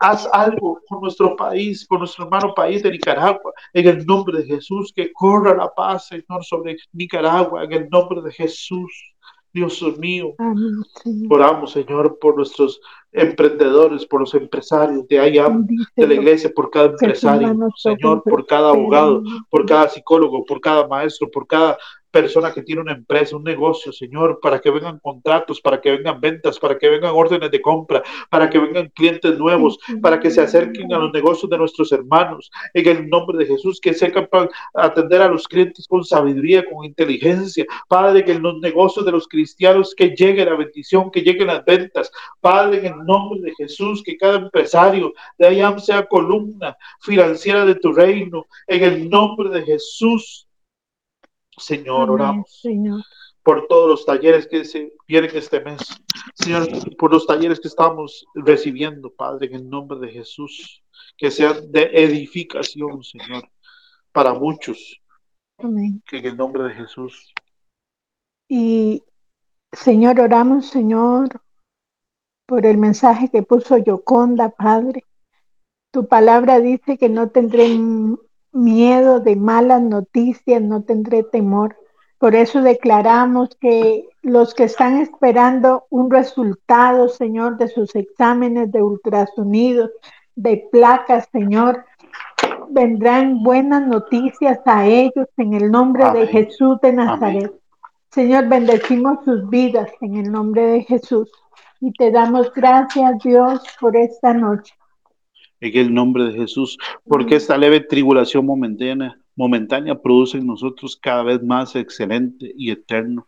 [0.00, 4.44] haz algo por nuestro país, por nuestro hermano país de Nicaragua, en el nombre de
[4.44, 8.92] Jesús, que corra la paz, Señor, sobre Nicaragua, en el nombre de Jesús.
[9.52, 10.34] Dios mío,
[11.28, 12.80] oramos, Señor, por nuestros
[13.12, 15.48] emprendedores, por los empresarios de allá,
[15.96, 20.86] de la iglesia, por cada empresario, Señor, por cada abogado, por cada psicólogo, por cada
[20.86, 21.76] maestro, por cada
[22.10, 26.20] persona que tiene una empresa, un negocio, Señor, para que vengan contratos, para que vengan
[26.20, 30.40] ventas, para que vengan órdenes de compra, para que vengan clientes nuevos, para que se
[30.40, 32.50] acerquen a los negocios de nuestros hermanos.
[32.74, 34.28] En el nombre de Jesús, que sepan
[34.74, 37.64] atender a los clientes con sabiduría, con inteligencia.
[37.88, 41.64] Padre, que en los negocios de los cristianos que llegue la bendición, que lleguen las
[41.64, 42.10] ventas.
[42.40, 47.74] Padre, en el nombre de Jesús, que cada empresario de allá sea columna financiera de
[47.74, 48.46] tu reino.
[48.66, 50.48] En el nombre de Jesús.
[51.56, 52.62] Señor, oramos.
[53.42, 55.80] Por todos los talleres que se vienen este mes.
[56.34, 60.82] Señor, por los talleres que estamos recibiendo, Padre, en el nombre de Jesús.
[61.16, 63.48] Que sean de edificación, Señor,
[64.12, 65.00] para muchos.
[65.58, 66.02] Amén.
[66.12, 67.32] En el nombre de Jesús.
[68.48, 69.02] Y,
[69.72, 71.40] Señor, oramos, Señor,
[72.50, 75.04] por el mensaje que puso Yoconda, Padre.
[75.92, 77.78] Tu palabra dice que no tendré
[78.50, 81.76] miedo de malas noticias, no tendré temor.
[82.18, 88.82] Por eso declaramos que los que están esperando un resultado, Señor, de sus exámenes de
[88.82, 89.92] ultrasonidos,
[90.34, 91.84] de placas, Señor,
[92.68, 97.52] vendrán buenas noticias a ellos en el nombre de Jesús de Nazaret.
[98.10, 101.30] Señor, bendecimos sus vidas en el nombre de Jesús
[101.80, 104.74] y te damos gracias, Dios, por esta noche
[105.60, 111.22] en el nombre de Jesús, porque esta leve tribulación momentánea, momentánea produce en nosotros cada
[111.22, 113.26] vez más excelente y eterno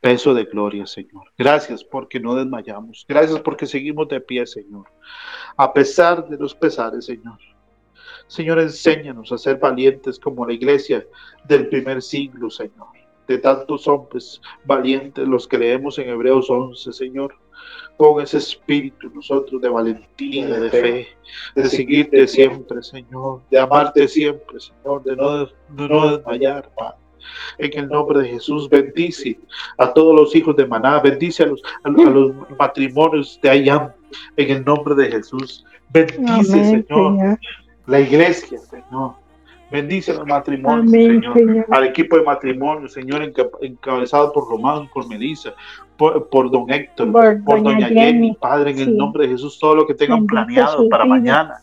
[0.00, 1.24] peso de gloria, Señor.
[1.38, 3.04] Gracias porque no desmayamos.
[3.08, 4.86] Gracias porque seguimos de pie, Señor.
[5.56, 7.38] A pesar de los pesares, Señor.
[8.26, 11.06] Señor, enséñanos a ser valientes como la iglesia
[11.44, 12.88] del primer siglo, Señor.
[13.28, 17.36] De tantos hombres valientes, los que leemos en Hebreos 11, Señor.
[17.96, 21.08] Pon ese espíritu nosotros de valentía, de fe,
[21.54, 26.96] de seguirte siempre, Señor, de amarte siempre, Señor, de no, de no desmayar, Padre.
[27.58, 29.38] En el nombre de Jesús, bendice
[29.78, 33.92] a todos los hijos de Maná, bendice a los, a, los matrimonios de Ayam.
[34.36, 37.38] En el nombre de Jesús, bendice, Señor,
[37.86, 39.21] la iglesia, Señor.
[39.72, 40.90] Bendice los matrimonios,
[41.32, 41.66] señor.
[41.70, 43.22] Al equipo de matrimonio, Señor,
[43.62, 45.54] encabezado por Román, por Melissa,
[45.96, 47.10] por, don Héctor,
[47.44, 51.06] por, doña Jenny, Padre, en el nombre de Jesús, todo lo que tengan planeado para
[51.06, 51.54] mañana.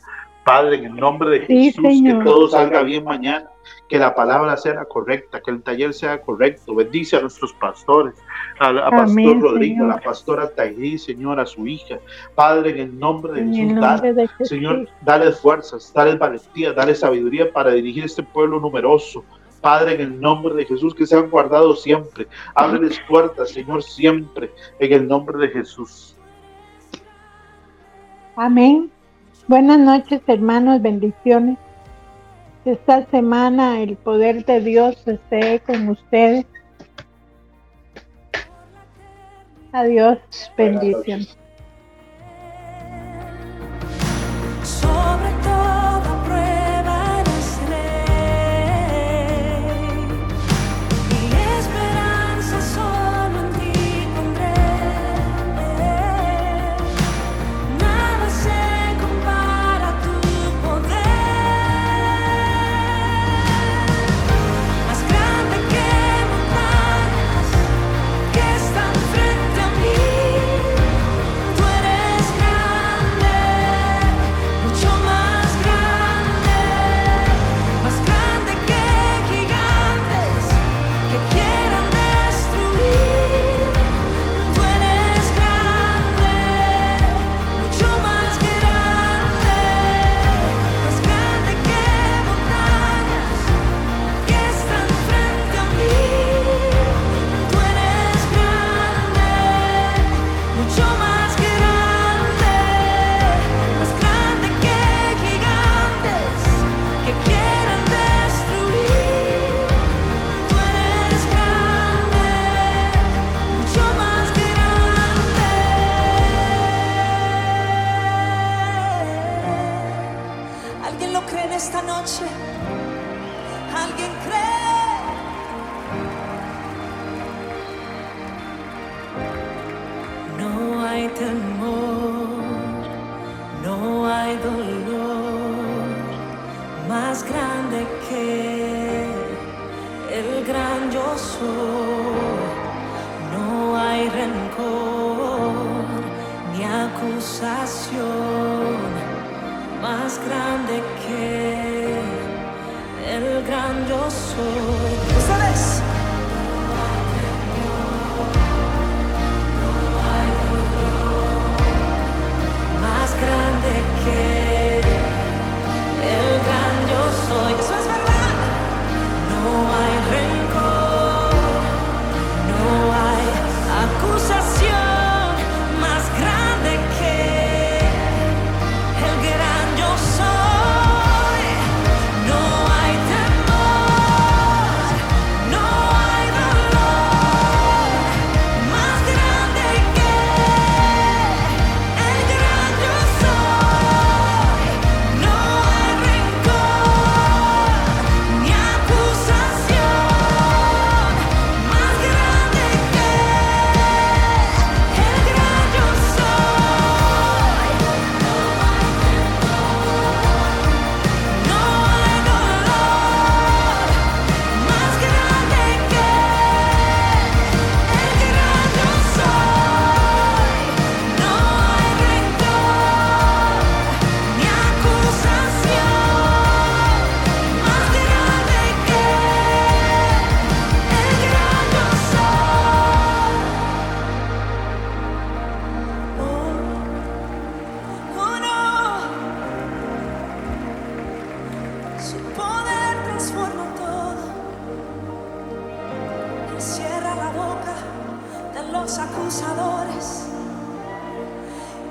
[0.49, 3.47] Padre, en el nombre de Jesús, que todo salga bien mañana
[3.87, 6.73] que la palabra sea correcta, que el taller sea correcto.
[6.73, 8.15] Bendice a nuestros pastores,
[8.59, 11.99] a, Pastor Rodrigo, a la pastora Tairí, Señor, a su hija.
[12.33, 18.05] Padre, en el nombre de Jesús, Señor, dale fuerzas, dale valentía, dale sabiduría para dirigir
[18.05, 19.23] este pueblo numeroso.
[19.61, 22.25] Padre, en el nombre de Jesús, que sean guardados siempre.
[22.55, 26.15] Ábreles puertas, Señor, siempre, en el nombre de Jesús.
[28.35, 28.89] Amén.
[29.49, 31.57] Buenas noches, hermanos, bendiciones
[32.65, 36.45] esta semana el poder de Dios esté con ustedes.
[39.71, 40.19] Adiós,
[40.55, 41.21] bendición.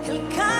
[0.09, 0.57] Él calla